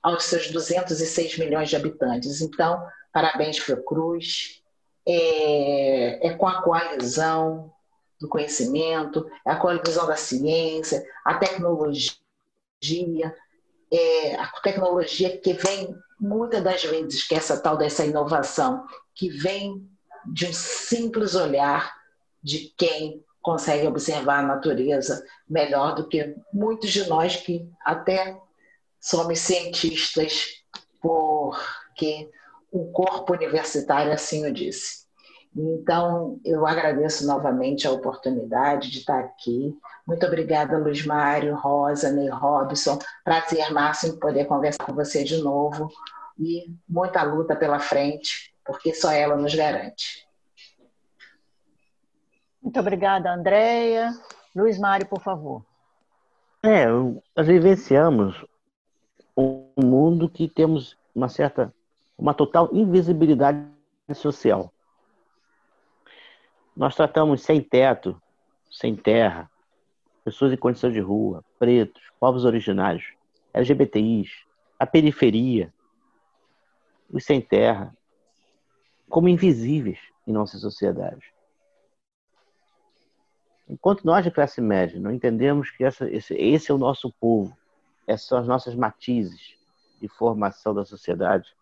aos 0.02 0.24
seus 0.24 0.50
206 0.50 1.38
milhões 1.38 1.69
de 1.69 1.76
habitantes. 1.76 2.41
Então, 2.41 2.84
parabéns, 3.13 3.60
Fiocruz, 3.60 4.59
é, 5.12 6.28
é 6.28 6.34
com 6.36 6.48
a 6.48 6.62
coalizão 6.62 7.74
do 8.22 8.30
conhecimento, 8.30 9.28
é 9.45 9.52
a 9.52 9.56
coalizão 9.56 10.06
da 10.06 10.15
ciência, 10.15 11.04
a 11.26 11.36
tecnologia, 11.36 12.13
é, 13.91 14.36
a 14.36 14.48
tecnologia 14.62 15.36
que 15.39 15.54
vem 15.54 15.95
muitas 16.19 16.62
das 16.63 16.84
vezes, 16.84 17.28
que 17.28 17.34
é 17.34 17.38
essa 17.38 17.60
tal 17.60 17.76
dessa 17.76 18.06
inovação, 18.06 18.86
que 19.15 19.30
vem 19.30 19.89
de 20.28 20.45
um 20.45 20.54
simples 20.54 21.33
olhar 21.33 21.92
de 22.44 22.73
quem 22.77 23.25
consegue 23.42 23.88
observar 23.88 24.40
a 24.40 24.48
natureza 24.48 25.25
melhor 25.50 25.96
do 25.96 26.08
que 26.08 26.36
muitos 26.54 26.92
de 26.92 27.08
nós 27.08 27.38
que 27.38 27.67
até 27.83 28.38
somos 29.00 29.40
cientistas 29.40 30.62
porque 31.02 32.29
o 32.71 32.92
corpo 32.92 33.33
universitário 33.33 34.12
assim 34.12 34.46
o 34.46 34.54
disse. 34.54 35.08
Então, 35.56 36.39
eu 36.45 36.65
agradeço 36.65 37.25
novamente 37.25 37.87
a 37.87 37.91
oportunidade 37.91 38.91
de 38.91 39.00
estar 39.00 39.19
aqui. 39.19 39.77
Muito 40.06 40.25
obrigada, 40.25 40.77
Luiz 40.77 41.06
Mário, 41.06 41.56
Rosa, 41.56 42.12
Ney 42.12 42.29
Robson. 42.29 43.00
Prazer 43.23 43.71
máximo 43.73 44.19
poder 44.19 44.45
conversar 44.45 44.85
com 44.85 44.93
você 44.93 45.23
de 45.23 45.41
novo. 45.41 45.89
E 46.37 46.73
muita 46.87 47.23
luta 47.23 47.56
pela 47.56 47.79
frente, 47.79 48.54
porque 48.63 48.93
só 48.93 49.12
ela 49.12 49.35
nos 49.35 49.54
garante. 49.54 50.27
Muito 52.62 52.79
obrigada, 52.79 53.33
Andréia. 53.33 54.13
Luiz 54.56 54.77
Mário, 54.77 55.08
por 55.08 55.21
favor. 55.21 55.65
É, 56.63 56.85
nós 56.85 57.47
vivenciamos 57.47 58.45
um 59.35 59.71
mundo 59.77 60.29
que 60.29 60.47
temos 60.47 60.97
uma 61.15 61.29
certa 61.29 61.73
uma 62.17 62.33
total 62.33 62.69
invisibilidade 62.73 63.65
social. 64.13 64.73
Nós 66.80 66.96
tratamos 66.96 67.42
sem 67.42 67.62
teto, 67.62 68.21
sem 68.71 68.96
terra, 68.96 69.52
pessoas 70.23 70.54
em 70.54 70.56
condição 70.56 70.90
de 70.90 71.02
rua, 71.02 71.44
pretos, 71.60 72.02
povos 72.17 72.46
originários, 72.46 73.04
LGBTIs, 73.54 74.46
a 74.80 74.88
periferia, 74.88 75.73
os 77.12 77.25
sem 77.25 77.42
terra, 77.42 77.94
como 79.10 79.27
invisíveis 79.27 80.00
em 80.25 80.32
nossa 80.32 80.58
sociedade. 80.58 81.34
Enquanto 83.67 84.06
nós 84.06 84.23
de 84.23 84.32
classe 84.32 84.62
média 84.62 85.02
não 85.02 85.12
entendemos 85.12 85.69
que 85.71 85.84
essa, 85.84 86.10
esse, 86.10 86.34
esse 86.34 86.71
é 86.71 86.73
o 86.73 86.77
nosso 86.77 87.12
povo, 87.19 87.58
essas 88.08 88.25
são 88.25 88.38
as 88.38 88.48
nossas 88.48 88.73
matizes 88.73 89.54
de 90.00 90.08
formação 90.08 90.73
da 90.73 90.86
sociedade, 90.86 91.54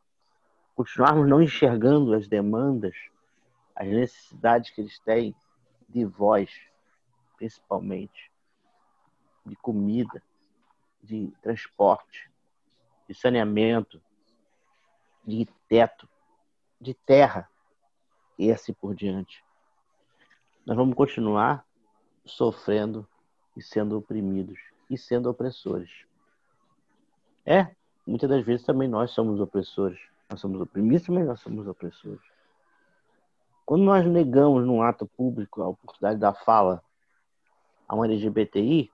continuarmos 0.76 1.28
não 1.28 1.42
enxergando 1.42 2.14
as 2.14 2.28
demandas, 2.28 2.96
as 3.78 3.88
necessidades 3.88 4.72
que 4.72 4.82
eles 4.82 4.98
têm 5.00 5.36
de 5.88 6.04
voz, 6.04 6.50
principalmente, 7.38 8.32
de 9.46 9.56
comida, 9.58 10.22
de 11.02 11.32
transporte, 11.44 12.30
de 13.08 13.14
saneamento, 13.14 14.02
de 15.24 15.48
teto, 15.70 16.10
de 16.82 16.96
terra 16.96 17.48
e 18.38 18.52
assim 18.52 18.74
por 18.74 18.96
diante. 18.96 19.46
Nós 20.66 20.76
vamos 20.76 20.96
continuar 20.96 21.64
sofrendo 22.26 23.08
e 23.56 23.62
sendo 23.62 23.98
oprimidos 23.98 24.60
e 24.90 24.98
sendo 24.98 25.30
opressores. 25.30 25.92
É, 27.46 27.76
muitas 28.06 28.28
das 28.28 28.44
vezes 28.44 28.66
também 28.66 28.88
nós 28.88 29.12
somos 29.12 29.40
opressores. 29.40 30.00
Nós 30.30 30.42
somos 30.42 30.60
oprimidos, 30.60 31.08
mas 31.10 31.28
nós 31.28 31.40
somos 31.40 31.68
opressores. 31.68 32.37
Quando 33.68 33.84
nós 33.84 34.06
negamos 34.06 34.66
num 34.66 34.82
ato 34.82 35.06
público 35.06 35.62
a 35.62 35.68
oportunidade 35.68 36.18
da 36.18 36.34
fala 36.34 36.82
a 37.86 37.94
um 37.98 38.06
LGBTI, 38.06 38.90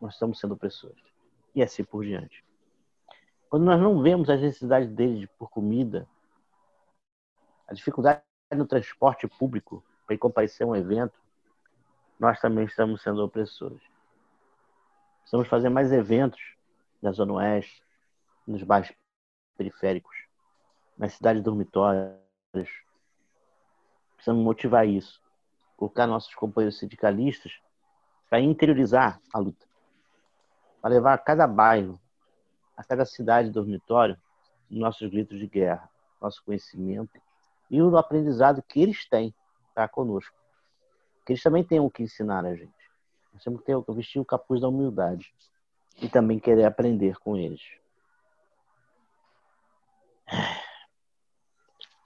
nós 0.00 0.14
estamos 0.14 0.40
sendo 0.40 0.54
opressores. 0.54 1.04
E 1.54 1.62
assim 1.62 1.84
por 1.84 2.02
diante. 2.02 2.42
Quando 3.50 3.64
nós 3.64 3.78
não 3.78 4.02
vemos 4.02 4.30
as 4.30 4.40
necessidades 4.40 4.88
deles 4.88 5.28
por 5.38 5.50
comida, 5.50 6.08
a 7.68 7.74
dificuldade 7.74 8.22
no 8.50 8.66
transporte 8.66 9.28
público 9.28 9.84
para 10.06 10.16
comparecer 10.16 10.66
a 10.66 10.70
um 10.70 10.74
evento, 10.74 11.20
nós 12.18 12.40
também 12.40 12.64
estamos 12.64 13.02
sendo 13.02 13.22
opressores. 13.22 13.82
Precisamos 15.20 15.48
fazer 15.48 15.68
mais 15.68 15.92
eventos 15.92 16.40
na 17.02 17.12
Zona 17.12 17.34
Oeste, 17.34 17.84
nos 18.46 18.62
bairros 18.62 18.90
periféricos, 19.54 20.16
nas 20.96 21.12
cidades 21.12 21.42
dormitórias. 21.42 22.21
Precisamos 22.52 24.44
motivar 24.44 24.86
isso. 24.86 25.20
Colocar 25.76 26.06
nossos 26.06 26.34
companheiros 26.34 26.78
sindicalistas 26.78 27.52
para 28.28 28.40
interiorizar 28.40 29.20
a 29.32 29.38
luta. 29.38 29.66
Para 30.80 30.94
levar 30.94 31.14
a 31.14 31.18
cada 31.18 31.46
bairro 31.46 32.00
a 32.76 32.84
cada 32.84 33.04
cidade 33.04 33.50
dormitório 33.50 34.18
nossos 34.70 35.08
gritos 35.10 35.38
de 35.38 35.46
guerra, 35.46 35.88
nosso 36.20 36.42
conhecimento 36.44 37.20
e 37.70 37.80
o 37.82 37.96
aprendizado 37.96 38.62
que 38.62 38.80
eles 38.80 39.06
têm 39.08 39.34
para 39.74 39.88
conosco. 39.88 40.34
Que 41.24 41.32
eles 41.32 41.42
também 41.42 41.62
têm 41.62 41.80
o 41.80 41.90
que 41.90 42.02
ensinar 42.02 42.44
a 42.44 42.54
gente. 42.54 42.72
Nós 43.32 43.42
temos 43.42 43.60
que 43.60 43.66
ter, 43.66 43.94
vestir 43.94 44.18
o 44.20 44.24
capuz 44.24 44.60
da 44.60 44.68
humildade 44.68 45.32
e 46.00 46.08
também 46.08 46.38
querer 46.38 46.64
aprender 46.64 47.18
com 47.18 47.36
eles. 47.36 47.62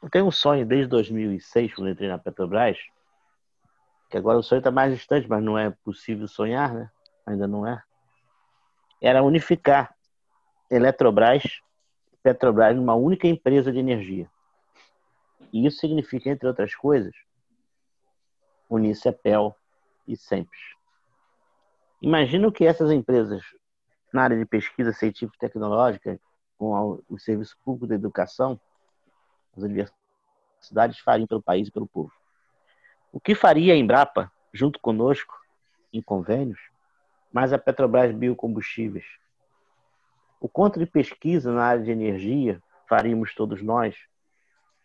Eu 0.07 0.11
tenho 0.11 0.26
um 0.26 0.30
sonho 0.30 0.64
desde 0.64 0.86
2006, 0.86 1.74
quando 1.74 1.90
entrei 1.90 2.09
na 2.09 2.16
Petrobras, 2.16 2.78
que 4.09 4.16
agora 4.16 4.38
o 4.38 4.42
sonho 4.42 4.61
está 4.61 4.70
mais 4.70 4.94
distante, 4.94 5.28
mas 5.28 5.42
não 5.42 5.59
é 5.59 5.68
possível 5.82 6.28
sonhar, 6.28 6.72
né? 6.72 6.88
Ainda 7.26 7.48
não 7.48 7.66
é. 7.66 7.82
Era 9.02 9.24
unificar 9.24 9.92
Eletrobras 10.70 11.42
e 12.12 12.16
Petrobras 12.22 12.76
numa 12.76 12.94
única 12.94 13.26
empresa 13.26 13.72
de 13.72 13.80
energia. 13.80 14.30
E 15.52 15.66
isso 15.66 15.80
significa, 15.80 16.30
entre 16.30 16.46
outras 16.46 16.72
coisas, 16.76 17.12
unir 18.70 18.94
CEPEL 18.94 19.57
e 20.07 20.16
SEMPES. 20.16 20.61
Imagina 22.00 22.46
o 22.46 22.52
que 22.52 22.64
essas 22.64 22.92
empresas 22.92 23.42
na 24.12 24.22
área 24.22 24.38
de 24.38 24.46
pesquisa 24.46 24.92
científica 24.92 25.34
e 25.34 25.48
tecnológica, 25.48 26.20
com 26.57 27.02
o 27.11 27.18
serviço 27.18 27.59
público 27.64 27.88
da 27.88 27.96
educação, 27.96 28.61
as 29.57 29.62
universidades 29.62 30.98
fariam 31.00 31.26
pelo 31.26 31.42
país 31.42 31.68
e 31.68 31.72
pelo 31.72 31.86
povo. 31.86 32.12
O 33.12 33.18
que 33.18 33.34
faria 33.34 33.72
a 33.72 33.76
Embrapa, 33.76 34.30
junto 34.52 34.78
conosco, 34.78 35.34
em 35.92 36.02
convênios, 36.02 36.61
mais 37.32 37.52
a 37.52 37.59
Petrobras 37.59 38.12
Biocombustíveis, 38.12 39.07
o 40.40 40.48
quanto 40.48 40.78
de 40.78 40.86
pesquisa 40.86 41.50
na 41.52 41.64
área 41.64 41.82
de 41.82 41.90
energia 41.90 42.62
faríamos 42.88 43.34
todos 43.34 43.62
nós 43.62 43.96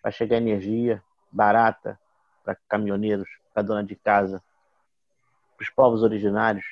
para 0.02 0.12
chegar 0.12 0.38
energia 0.38 1.04
barata 1.32 2.00
para 2.44 2.56
caminhoneiros, 2.68 3.30
para 3.54 3.64
dona 3.64 3.84
de 3.84 3.96
casa, 3.96 4.42
para 5.56 5.64
os 5.64 5.70
povos 5.70 6.02
originários 6.02 6.66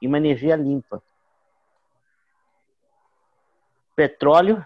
e 0.00 0.06
uma 0.06 0.18
energia 0.18 0.54
limpa. 0.56 1.02
Petróleo, 3.96 4.64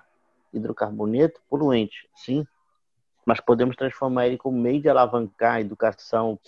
hidrocarboneto, 0.52 1.40
poluente, 1.48 2.08
sim, 2.14 2.46
mas 3.26 3.40
podemos 3.40 3.76
transformar 3.76 4.28
ele 4.28 4.38
como 4.38 4.56
meio 4.56 4.80
de 4.80 4.88
alavancar 4.88 5.60
educação, 5.60 6.38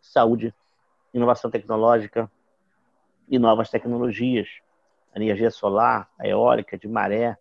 saúde, 0.00 0.54
inovação 1.12 1.50
tecnológica, 1.50 2.30
e 3.28 3.38
novas 3.38 3.68
tecnologias, 3.68 4.48
energia 5.14 5.50
solar, 5.50 6.10
a 6.18 6.26
eólica, 6.26 6.78
de 6.78 6.88
maré, 6.88 7.36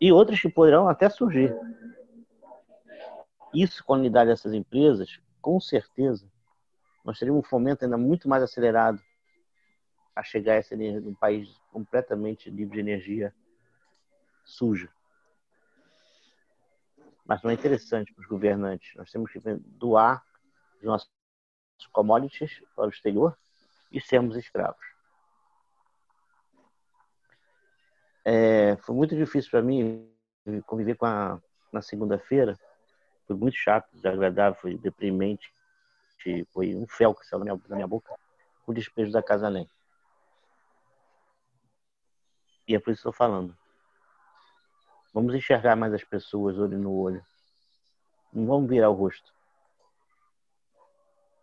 e 0.00 0.12
outras 0.12 0.40
que 0.40 0.48
poderão 0.48 0.88
até 0.88 1.08
surgir. 1.08 1.54
Isso, 3.52 3.84
com 3.84 3.94
a 3.94 3.98
unidade 3.98 4.30
dessas 4.30 4.52
empresas, 4.52 5.20
com 5.40 5.60
certeza, 5.60 6.30
nós 7.04 7.18
teríamos 7.18 7.44
um 7.44 7.48
fomento 7.48 7.84
ainda 7.84 7.98
muito 7.98 8.28
mais 8.28 8.42
acelerado 8.42 9.00
a 10.14 10.22
chegar 10.22 10.54
a 10.54 10.56
essa 10.56 10.74
energia 10.74 11.00
num 11.00 11.14
país 11.14 11.60
completamente 11.72 12.48
livre 12.48 12.74
de 12.74 12.80
energia 12.80 13.34
suja. 14.44 14.88
Mas 17.24 17.42
não 17.42 17.50
é 17.50 17.54
interessante 17.54 18.12
para 18.12 18.22
os 18.22 18.28
governantes. 18.28 18.94
Nós 18.96 19.10
temos 19.10 19.30
que 19.30 19.40
doar 19.40 20.22
os 20.78 20.84
nossos 20.84 21.08
commodities 21.92 22.62
para 22.76 22.86
o 22.86 22.90
exterior 22.90 23.36
e 23.90 24.00
sermos 24.00 24.36
escravos. 24.36 24.84
É, 28.24 28.76
foi 28.76 28.94
muito 28.94 29.14
difícil 29.14 29.50
para 29.50 29.62
mim 29.62 30.10
conviver 30.66 30.96
com 30.96 31.06
a 31.06 31.40
na 31.74 31.82
segunda-feira. 31.82 32.58
Foi 33.26 33.36
muito 33.36 33.56
chato, 33.56 33.90
desagradável, 33.92 34.58
foi 34.60 34.78
deprimente. 34.78 35.52
Foi 36.52 36.74
um 36.74 36.86
fel 36.86 37.14
que 37.14 37.26
saiu 37.26 37.40
na 37.40 37.44
minha, 37.44 37.60
na 37.68 37.76
minha 37.76 37.88
boca 37.88 38.14
o 38.66 38.72
despejo 38.72 39.12
da 39.12 39.22
Casa 39.22 39.46
Além. 39.46 39.68
E 42.66 42.74
é 42.74 42.78
por 42.78 42.92
isso 42.92 43.02
que 43.02 43.08
estou 43.08 43.12
falando. 43.12 43.54
Vamos 45.14 45.32
enxergar 45.32 45.76
mais 45.76 45.94
as 45.94 46.02
pessoas 46.02 46.58
olho 46.58 46.76
no 46.76 46.92
olho. 46.92 47.24
Não 48.32 48.46
vamos 48.46 48.68
virar 48.68 48.90
o 48.90 48.94
rosto. 48.94 49.32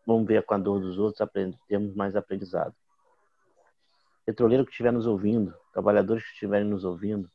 Vamos 0.06 0.28
ver 0.28 0.44
com 0.44 0.54
a 0.54 0.58
dor 0.58 0.82
dos 0.82 1.00
outros, 1.00 1.26
temos 1.70 1.96
mais 1.96 2.14
aprendizado. 2.18 2.76
Petroleiro 4.26 4.66
que 4.66 4.72
estiver 4.72 4.92
nos 4.92 5.08
ouvindo, 5.08 5.58
trabalhadores 5.72 6.22
que 6.24 6.34
estiverem 6.34 6.68
nos 6.68 6.84
ouvindo, 6.84 7.32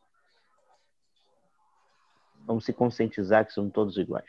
vamos 2.44 2.66
se 2.66 2.72
conscientizar 2.72 3.46
que 3.46 3.52
somos 3.52 3.72
todos 3.72 3.96
iguais. 3.96 4.28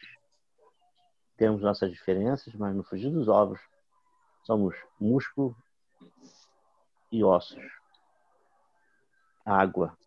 Temos 1.36 1.62
nossas 1.62 1.92
diferenças, 1.92 2.54
mas 2.56 2.74
no 2.74 2.84
fugir 2.84 3.12
dos 3.12 3.28
ovos, 3.28 3.60
somos 4.44 4.76
músculo 4.98 5.56
e 7.12 7.22
ossos. 7.22 7.64
Água. 9.46 9.98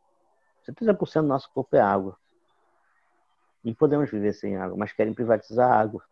70% 0.73 1.23
do 1.23 1.29
nosso 1.29 1.51
corpo 1.53 1.77
é 1.77 1.81
água. 1.81 2.19
Não 3.63 3.75
podemos 3.75 4.11
viver 4.11 4.33
sem 4.33 4.57
água, 4.57 4.77
mas 4.77 4.93
querem 4.93 5.13
privatizar 5.13 5.71
a 5.71 5.81
água 5.81 6.03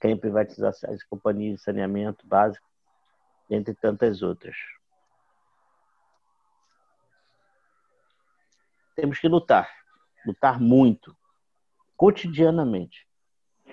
querem 0.00 0.16
privatizar 0.16 0.72
as 0.88 1.02
companhias 1.04 1.58
de 1.58 1.64
saneamento 1.64 2.26
básico, 2.26 2.66
entre 3.48 3.74
tantas 3.74 4.22
outras. 4.22 4.56
Temos 8.94 9.18
que 9.18 9.28
lutar, 9.28 9.70
lutar 10.24 10.60
muito, 10.60 11.16
cotidianamente, 11.96 13.06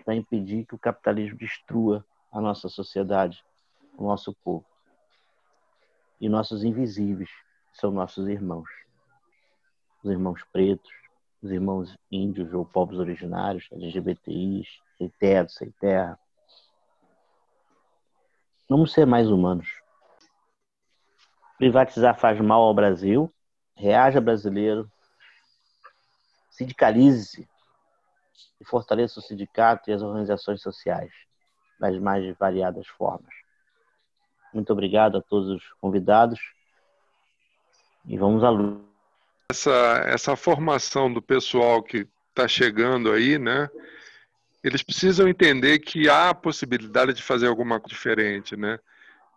para 0.04 0.16
impedir 0.16 0.66
que 0.66 0.76
o 0.76 0.80
capitalismo 0.80 1.38
destrua 1.38 2.06
a 2.32 2.42
nossa 2.42 2.68
sociedade, 2.68 3.44
o 3.98 4.04
nosso 4.04 4.34
povo. 4.44 4.66
E 6.20 6.28
nossos 6.28 6.64
invisíveis 6.64 7.30
são 7.74 7.92
nossos 7.92 8.28
irmãos. 8.28 8.70
Os 10.04 10.12
irmãos 10.12 10.44
pretos, 10.52 10.92
os 11.42 11.50
irmãos 11.50 11.98
índios 12.12 12.54
ou 12.54 12.66
povos 12.66 13.00
originários, 13.00 13.68
LGBTIs, 13.72 14.68
sem 14.98 15.10
teto, 15.10 15.52
sem 15.52 15.72
terra. 15.72 16.20
Vamos 18.70 18.92
ser 18.92 19.06
mais 19.06 19.30
humanos. 19.30 19.82
Privatizar 21.58 22.20
faz 22.20 22.40
mal 22.42 22.62
ao 22.62 22.74
Brasil. 22.74 23.32
Reaja 23.76 24.20
brasileiro. 24.20 24.92
Sindicalize-se 26.50 27.48
e 28.60 28.66
fortaleça 28.66 29.20
o 29.20 29.24
sindicato 29.24 29.90
e 29.90 29.94
as 29.94 30.02
organizações 30.02 30.62
sociais 30.62 31.12
das 31.80 31.98
mais 32.00 32.36
variadas 32.38 32.88
formas. 32.88 33.34
Muito 34.54 34.72
obrigado 34.72 35.18
a 35.18 35.22
todos 35.22 35.50
os 35.50 35.74
convidados 35.82 36.40
e 38.06 38.18
vamos 38.18 38.44
à 38.44 38.50
luta. 38.50 38.93
Essa, 39.54 40.04
essa 40.08 40.36
formação 40.36 41.14
do 41.14 41.22
pessoal 41.22 41.84
que 41.84 42.08
está 42.30 42.48
chegando 42.48 43.12
aí, 43.12 43.38
né? 43.38 43.70
Eles 44.64 44.82
precisam 44.82 45.28
entender 45.28 45.78
que 45.78 46.10
há 46.10 46.30
a 46.32 46.34
possibilidade 46.34 47.14
de 47.14 47.22
fazer 47.22 47.46
alguma 47.46 47.80
coisa 47.80 47.94
diferente, 47.94 48.58
né? 48.58 48.80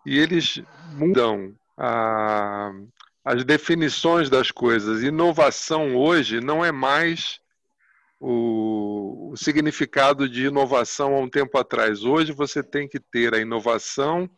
E 0.06 0.18
eles 0.18 0.62
mudam 0.92 1.54
a, 1.76 2.72
as 3.22 3.44
definições 3.44 4.30
das 4.30 4.50
coisas. 4.50 5.02
Inovação 5.02 5.94
hoje 5.94 6.40
não 6.40 6.64
é 6.64 6.72
mais 6.72 7.38
o, 8.18 9.32
o 9.32 9.36
significado 9.36 10.26
de 10.26 10.46
inovação 10.46 11.14
há 11.14 11.18
um 11.18 11.28
tempo 11.28 11.58
atrás. 11.58 12.04
Hoje 12.04 12.32
você 12.32 12.62
tem 12.62 12.88
que 12.88 12.98
ter 12.98 13.34
a 13.34 13.38
inovação, 13.38 14.30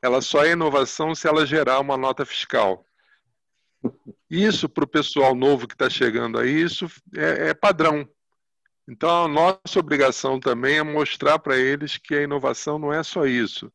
ela 0.00 0.20
só 0.20 0.44
é 0.44 0.52
inovação 0.52 1.16
se 1.16 1.26
ela 1.26 1.44
gerar 1.44 1.80
uma 1.80 1.96
nota 1.96 2.24
fiscal. 2.24 2.86
Isso 4.30 4.68
para 4.68 4.84
o 4.84 4.88
pessoal 4.88 5.34
novo 5.34 5.66
que 5.66 5.74
está 5.74 5.88
chegando 5.90 6.38
aí, 6.38 6.62
isso 6.62 6.86
é, 7.14 7.48
é 7.48 7.54
padrão. 7.54 8.08
Então 8.88 9.24
a 9.24 9.28
nossa 9.28 9.78
obrigação 9.78 10.38
também 10.38 10.78
é 10.78 10.82
mostrar 10.82 11.38
para 11.38 11.56
eles 11.56 11.96
que 11.96 12.14
a 12.14 12.22
inovação 12.22 12.78
não 12.78 12.92
é 12.92 13.02
só 13.02 13.26
isso. 13.26 13.72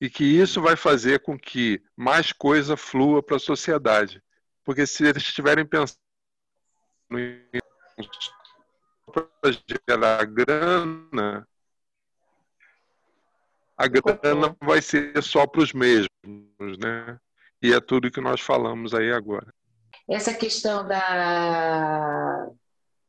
E 0.00 0.08
que 0.08 0.24
isso 0.24 0.62
vai 0.62 0.76
fazer 0.76 1.20
com 1.20 1.38
que 1.38 1.82
mais 1.94 2.32
coisa 2.32 2.76
flua 2.76 3.22
para 3.22 3.36
a 3.36 3.40
sociedade. 3.40 4.22
Porque 4.64 4.86
se 4.86 5.04
eles 5.04 5.22
estiverem 5.22 5.66
pensando 5.66 5.98
para 9.12 9.52
gerar 9.88 10.24
grana, 10.24 11.46
a 13.76 13.86
grana 13.86 14.56
vai 14.62 14.80
ser 14.80 15.22
só 15.22 15.46
para 15.46 15.62
os 15.62 15.72
mesmos, 15.72 16.08
né? 16.78 17.18
E 17.62 17.72
é 17.72 17.80
tudo 17.80 18.10
que 18.10 18.20
nós 18.20 18.40
falamos 18.40 18.94
aí 18.94 19.12
agora. 19.12 19.52
Essa 20.08 20.34
questão 20.34 20.86
da, 20.86 22.48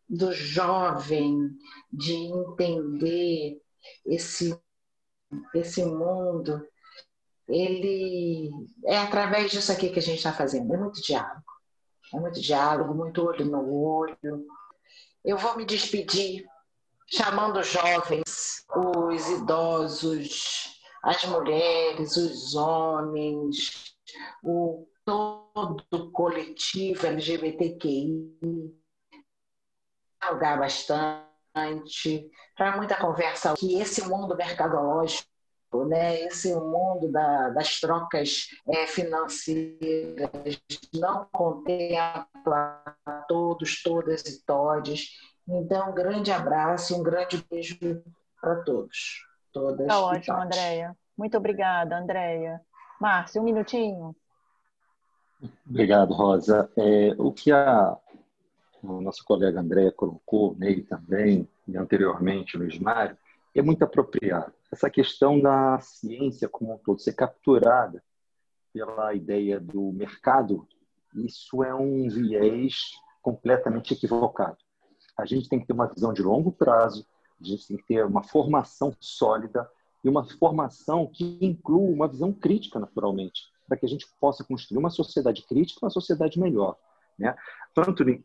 do 0.07 0.33
jovem 0.33 1.49
de 1.91 2.13
entender 2.13 3.61
esse, 4.05 4.57
esse 5.55 5.83
mundo, 5.85 6.65
ele 7.47 8.51
é 8.85 8.97
através 8.97 9.51
disso 9.51 9.71
aqui 9.71 9.89
que 9.89 9.99
a 9.99 10.01
gente 10.01 10.17
está 10.17 10.33
fazendo. 10.33 10.73
É 10.73 10.77
muito 10.77 11.01
diálogo. 11.01 11.43
É 12.13 12.19
muito 12.19 12.41
diálogo, 12.41 12.93
muito 12.93 13.25
olho 13.25 13.45
no 13.45 13.73
olho, 13.73 14.45
eu 15.23 15.37
vou 15.37 15.55
me 15.55 15.65
despedir 15.65 16.45
chamando 17.07 17.59
os 17.59 17.67
jovens, 17.67 18.65
os 18.75 19.29
idosos, 19.29 20.81
as 21.03 21.23
mulheres, 21.25 22.17
os 22.17 22.55
homens, 22.55 23.90
o 24.43 24.87
todo 25.05 26.11
coletivo 26.11 27.07
LGBTQI, 27.07 28.37
dialogar 30.21 30.59
bastante, 30.59 32.29
para 32.55 32.77
muita 32.77 32.95
conversa, 32.95 33.53
que 33.55 33.79
esse 33.79 34.07
mundo 34.07 34.35
mercadológico 34.35 35.31
né, 35.87 36.19
esse 36.21 36.53
mundo 36.53 37.09
da, 37.09 37.49
das 37.49 37.79
trocas 37.79 38.47
é, 38.67 38.85
financeiras 38.85 40.29
não 40.93 41.25
contempla 41.31 42.83
todos, 43.27 43.81
todas 43.81 44.21
e 44.25 44.45
todes. 44.45 45.11
Então, 45.47 45.91
um 45.91 45.93
grande 45.93 46.31
abraço 46.31 46.93
e 46.93 46.95
um 46.97 47.03
grande 47.03 47.43
beijo 47.49 47.77
para 48.39 48.63
todos. 48.63 49.25
Todas 49.53 49.87
tá 49.87 49.99
ótimo, 49.99 50.37
Andréia. 50.37 50.95
Muito 51.17 51.37
obrigada, 51.37 51.97
Andréia. 51.97 52.61
Márcio, 53.01 53.41
um 53.41 53.45
minutinho. 53.45 54.15
Obrigado, 55.67 56.13
Rosa. 56.13 56.71
É, 56.77 57.15
o 57.17 57.31
que 57.31 57.51
a, 57.51 57.89
a 57.89 57.97
nossa 58.83 59.23
colega 59.23 59.59
Andréia 59.59 59.91
colocou, 59.91 60.55
Ney 60.55 60.83
também, 60.83 61.49
e 61.67 61.75
anteriormente 61.75 62.55
Luiz 62.55 62.77
Mário, 62.77 63.17
é 63.55 63.61
muito 63.63 63.83
apropriado 63.83 64.53
essa 64.71 64.87
questão 64.87 65.39
da 65.39 65.79
ciência 65.79 66.47
como 66.47 66.75
um 66.75 66.77
todo 66.77 67.01
ser 67.01 67.13
capturada 67.13 68.03
pela 68.71 69.15
ideia 69.15 69.59
do 69.59 69.91
mercado, 69.91 70.67
isso 71.15 71.63
é 71.63 71.73
um 71.73 72.07
viés 72.07 72.91
completamente 73.19 73.95
equivocado. 73.95 74.57
A 75.17 75.25
gente 75.25 75.49
tem 75.49 75.59
que 75.59 75.65
ter 75.65 75.73
uma 75.73 75.87
visão 75.87 76.13
de 76.13 76.21
longo 76.21 76.51
prazo, 76.51 77.05
a 77.41 77.43
gente 77.43 77.67
tem 77.67 77.77
que 77.77 77.83
ter 77.85 78.05
uma 78.05 78.23
formação 78.23 78.95
sólida 78.99 79.67
e 80.03 80.09
uma 80.09 80.23
formação 80.23 81.07
que 81.07 81.37
inclua 81.41 81.89
uma 81.89 82.07
visão 82.07 82.33
crítica, 82.33 82.79
naturalmente, 82.79 83.43
para 83.67 83.77
que 83.77 83.85
a 83.85 83.89
gente 83.89 84.05
possa 84.19 84.43
construir 84.43 84.79
uma 84.79 84.89
sociedade 84.89 85.43
crítica, 85.47 85.85
uma 85.85 85.89
sociedade 85.89 86.39
melhor. 86.39 86.75
Né? 87.17 87.35
Anthony 87.77 88.23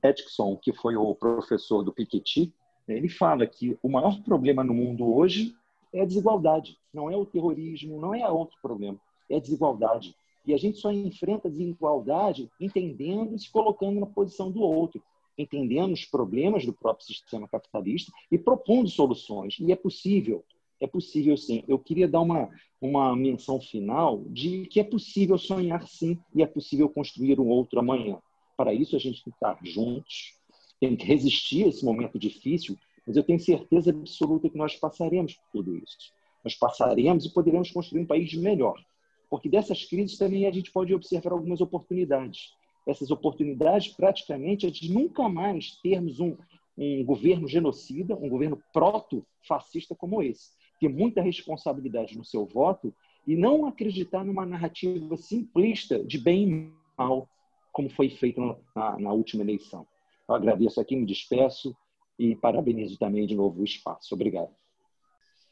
que 0.62 0.72
foi 0.72 0.96
o 0.96 1.14
professor 1.14 1.82
do 1.82 1.92
Piketty, 1.92 2.52
ele 2.88 3.08
fala 3.08 3.46
que 3.46 3.78
o 3.82 3.88
maior 3.88 4.22
problema 4.22 4.62
no 4.62 4.72
mundo 4.72 5.14
hoje 5.14 5.54
é 5.92 6.02
a 6.02 6.06
desigualdade. 6.06 6.78
Não 6.92 7.10
é 7.10 7.16
o 7.16 7.26
terrorismo, 7.26 8.00
não 8.00 8.14
é 8.14 8.28
outro 8.28 8.56
problema. 8.62 8.98
É 9.28 9.36
a 9.36 9.40
desigualdade. 9.40 10.14
E 10.46 10.54
a 10.54 10.56
gente 10.56 10.78
só 10.78 10.92
enfrenta 10.92 11.48
a 11.48 11.50
desigualdade 11.50 12.50
entendendo 12.60 13.34
e 13.34 13.38
se 13.38 13.50
colocando 13.50 13.98
na 13.98 14.06
posição 14.06 14.50
do 14.50 14.60
outro, 14.60 15.02
entendendo 15.36 15.92
os 15.92 16.04
problemas 16.04 16.64
do 16.64 16.72
próprio 16.72 17.06
sistema 17.06 17.48
capitalista 17.48 18.12
e 18.30 18.38
propondo 18.38 18.88
soluções. 18.88 19.58
E 19.58 19.72
é 19.72 19.76
possível, 19.76 20.44
é 20.80 20.86
possível 20.86 21.36
sim. 21.36 21.64
Eu 21.66 21.78
queria 21.78 22.08
dar 22.08 22.20
uma, 22.20 22.50
uma 22.80 23.14
menção 23.16 23.60
final 23.60 24.24
de 24.28 24.66
que 24.66 24.80
é 24.80 24.84
possível 24.84 25.38
sonhar 25.38 25.86
sim 25.86 26.18
e 26.34 26.42
é 26.42 26.46
possível 26.46 26.88
construir 26.88 27.40
um 27.40 27.48
outro 27.48 27.78
amanhã. 27.78 28.18
Para 28.56 28.72
isso, 28.72 28.96
a 28.96 28.98
gente 28.98 29.22
tem 29.22 29.32
que 29.32 29.36
estar 29.36 29.58
juntos, 29.62 30.34
tem 30.80 30.96
que 30.96 31.06
resistir 31.06 31.64
a 31.64 31.68
esse 31.68 31.84
momento 31.84 32.18
difícil 32.18 32.76
mas 33.06 33.16
eu 33.16 33.22
tenho 33.22 33.38
certeza 33.38 33.90
absoluta 33.90 34.50
que 34.50 34.58
nós 34.58 34.74
passaremos 34.74 35.34
por 35.34 35.44
tudo 35.52 35.76
isso. 35.76 36.12
Nós 36.42 36.56
passaremos 36.56 37.24
e 37.24 37.32
poderemos 37.32 37.70
construir 37.70 38.00
um 38.02 38.06
país 38.06 38.34
melhor. 38.34 38.82
Porque 39.30 39.48
dessas 39.48 39.84
crises 39.84 40.18
também 40.18 40.46
a 40.46 40.50
gente 40.50 40.72
pode 40.72 40.92
observar 40.92 41.32
algumas 41.32 41.60
oportunidades. 41.60 42.52
Essas 42.86 43.10
oportunidades, 43.10 43.88
praticamente, 43.88 44.66
é 44.66 44.70
de 44.70 44.92
nunca 44.92 45.28
mais 45.28 45.76
termos 45.82 46.18
um, 46.18 46.36
um 46.76 47.04
governo 47.04 47.48
genocida, 47.48 48.16
um 48.16 48.28
governo 48.28 48.60
proto-fascista 48.72 49.94
como 49.94 50.22
esse. 50.22 50.50
Ter 50.80 50.88
muita 50.88 51.22
responsabilidade 51.22 52.16
no 52.16 52.24
seu 52.24 52.44
voto 52.44 52.94
e 53.26 53.34
não 53.34 53.66
acreditar 53.66 54.24
numa 54.24 54.46
narrativa 54.46 55.16
simplista 55.16 56.02
de 56.04 56.18
bem 56.18 56.48
e 56.48 56.72
mal, 56.96 57.28
como 57.72 57.90
foi 57.90 58.08
feito 58.08 58.40
na, 58.74 58.98
na 58.98 59.12
última 59.12 59.42
eleição. 59.42 59.86
Eu 60.28 60.34
agradeço 60.34 60.80
aqui, 60.80 60.96
me 60.96 61.06
despeço 61.06 61.76
e 62.18 62.34
parabenizo 62.36 62.98
também 62.98 63.26
de 63.26 63.34
novo 63.34 63.60
o 63.60 63.64
espaço. 63.64 64.14
Obrigado. 64.14 64.50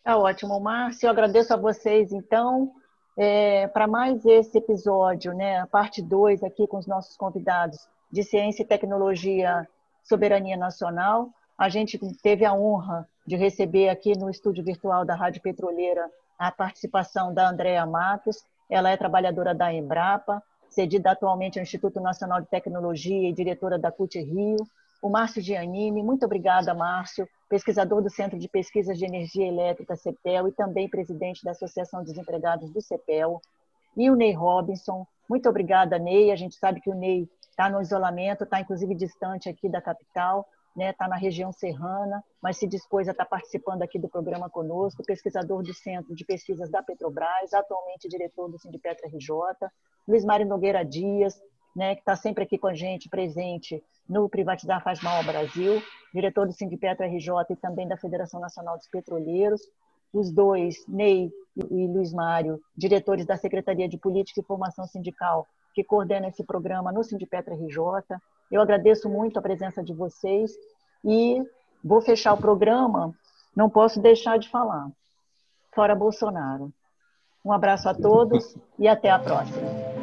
Tá 0.03 0.19
ótimo, 0.19 0.59
Márcio. 0.61 1.07
Eu 1.07 1.11
agradeço 1.11 1.53
a 1.53 1.57
vocês, 1.57 2.13
então, 2.13 2.73
é, 3.17 3.67
para 3.69 3.87
mais 3.87 4.25
esse 4.25 4.59
episódio, 4.59 5.33
né, 5.33 5.61
a 5.61 5.67
parte 5.67 6.03
2 6.03 6.43
aqui 6.43 6.67
com 6.67 6.79
os 6.79 6.87
nossos 6.87 7.17
convidados 7.17 7.89
de 8.11 8.23
Ciência 8.23 8.63
e 8.63 8.67
Tecnologia 8.67 9.67
Soberania 10.03 10.57
Nacional. 10.57 11.31
A 11.57 11.69
gente 11.69 11.99
teve 12.23 12.45
a 12.45 12.53
honra 12.53 13.09
de 13.27 13.37
receber 13.37 13.89
aqui 13.89 14.17
no 14.19 14.31
estúdio 14.31 14.65
virtual 14.65 15.05
da 15.05 15.15
Rádio 15.15 15.41
Petroleira 15.41 16.11
a 16.39 16.51
participação 16.51 17.33
da 17.33 17.49
Andrea 17.49 17.87
Matos. 17.87 18.45
Ela 18.69 18.91
é 18.91 18.97
trabalhadora 18.97 19.55
da 19.55 19.73
Embrapa, 19.73 20.43
cedida 20.69 21.13
atualmente 21.13 21.59
ao 21.59 21.63
Instituto 21.63 22.01
Nacional 22.01 22.41
de 22.41 22.49
Tecnologia 22.49 23.29
e 23.29 23.33
diretora 23.33 23.79
da 23.79 23.93
CUT 23.93 24.19
Rio 24.21 24.57
o 25.05 25.11
Márcio 25.11 25.43
Giannini. 25.43 26.03
Muito 26.03 26.25
obrigada, 26.25 26.73
Márcio, 26.73 27.29
pesquisador 27.47 28.01
do 28.01 28.09
Centro 28.09 28.39
de 28.39 28.49
Pesquisas 28.49 28.97
de 28.97 29.05
Energia 29.05 29.47
Elétrica, 29.47 29.95
CEPEL, 29.97 30.49
e 30.49 30.53
também 30.53 30.89
presidente 30.89 31.45
da 31.45 31.51
Associação 31.51 32.03
dos 32.03 32.17
Empregados 32.17 32.71
do 32.71 32.81
CEPEL. 32.81 33.39
E 33.95 34.11
o 34.11 34.17
Ney 34.17 34.33
Robinson. 34.33 35.07
Muito 35.29 35.47
obrigada, 35.47 35.99
Ney. 35.99 36.33
A 36.33 36.37
gente 36.37 36.57
sabe 36.57 36.81
que 36.81 36.89
o 36.89 36.95
Ney 36.95 37.29
está 37.51 37.69
no 37.69 37.83
isolamento, 37.83 38.45
está 38.45 38.59
inclusive 38.59 38.95
distante 38.95 39.47
aqui 39.47 39.69
da 39.69 39.83
capital, 39.83 40.49
está 40.75 40.79
né? 40.85 40.93
Tá 40.93 41.09
na 41.09 41.17
região 41.17 41.53
serrana, 41.53 42.23
mas 42.43 42.57
se 42.59 42.67
dispôs 42.67 43.09
a 43.09 43.13
estar 43.13 43.25
tá 43.25 43.31
participando 43.31 43.83
aqui 43.83 43.99
do 43.99 44.09
programa 44.09 44.51
conosco, 44.51 45.05
pesquisador 45.05 45.63
do 45.63 45.73
Centro 45.73 46.15
de 46.15 46.25
Pesquisas 46.25 46.71
da 46.71 46.83
Petrobras, 46.83 47.53
atualmente 47.53 48.09
diretor 48.09 48.51
do 48.51 48.59
Sindipetra 48.59 49.09
RJ, 49.09 49.71
Luiz 50.07 50.25
Mário 50.25 50.47
Nogueira 50.47 50.85
Dias, 50.85 51.41
né, 51.75 51.95
que 51.95 52.01
está 52.01 52.17
sempre 52.17 52.45
aqui 52.45 52.59
com 52.59 52.69
a 52.69 52.75
gente, 52.75 53.09
presente 53.09 53.83
no 54.09 54.29
Privatizar 54.29 54.83
Faz 54.83 55.03
Mal 55.03 55.19
ao 55.19 55.25
Brasil, 55.25 55.83
diretor 56.13 56.47
do 56.47 56.53
Sindipetro 56.53 57.07
RJ 57.07 57.29
e 57.51 57.57
também 57.57 57.89
da 57.89 57.97
Federação 57.97 58.41
Nacional 58.41 58.77
dos 58.77 58.87
Petroleiros, 58.89 59.61
os 60.13 60.31
dois, 60.31 60.87
Ney 60.87 61.33
e 61.57 61.87
Luiz 61.89 62.13
Mário, 62.13 62.61
diretores 62.77 63.27
da 63.27 63.37
Secretaria 63.37 63.89
de 63.89 63.99
Política 63.99 64.41
e 64.41 64.45
Formação 64.45 64.87
Sindical, 64.87 65.49
que 65.75 65.85
coordena 65.85 66.29
esse 66.29 66.45
programa 66.45 66.93
no 66.93 67.03
Sindipetro 67.03 67.55
RJ. 67.55 68.17
Eu 68.51 68.63
agradeço 68.63 69.09
muito 69.09 69.39
a 69.39 69.43
presença 69.43 69.83
de 69.83 69.93
vocês 69.93 70.53
e 71.05 71.43
vou 71.83 72.01
fechar 72.01 72.33
o 72.33 72.39
programa, 72.39 73.13
não 73.55 73.69
posso 73.69 74.01
deixar 74.01 74.39
de 74.39 74.49
falar. 74.49 74.89
Fora 75.75 75.95
Bolsonaro. 75.95 76.73
Um 77.45 77.53
abraço 77.53 77.89
a 77.89 77.95
todos 77.95 78.57
e 78.79 78.89
até 78.89 79.11
a 79.11 79.19
próxima. 79.19 79.95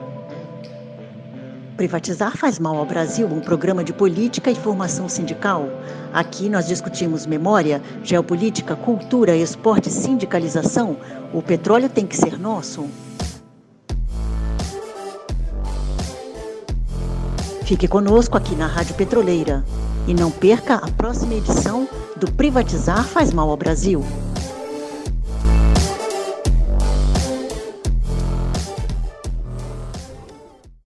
Privatizar 1.76 2.38
faz 2.38 2.60
mal 2.60 2.78
ao 2.78 2.86
Brasil, 2.86 3.26
um 3.26 3.40
programa 3.40 3.84
de 3.84 3.92
política 3.92 4.52
e 4.52 4.56
formação 4.56 5.10
sindical. 5.10 5.64
Aqui 6.14 6.48
nós 6.48 6.68
discutimos 6.68 7.26
memória, 7.26 7.82
geopolítica, 8.04 8.76
cultura, 8.76 9.36
esporte, 9.36 9.90
sindicalização. 9.90 10.98
O 11.34 11.42
petróleo 11.42 11.90
tem 11.90 12.06
que 12.06 12.16
ser 12.16 12.38
nosso. 12.38 12.88
Fique 17.72 17.88
conosco 17.88 18.36
aqui 18.36 18.54
na 18.54 18.68
Rádio 18.68 18.96
Petroleira 18.96 19.64
e 20.06 20.14
não 20.14 20.30
perca 20.30 20.76
a 20.76 20.92
próxima 20.92 21.36
edição 21.36 21.88
do 22.18 22.30
Privatizar 22.30 23.06
faz 23.06 23.32
mal 23.32 23.50
ao 23.50 23.56
Brasil. 23.56 24.04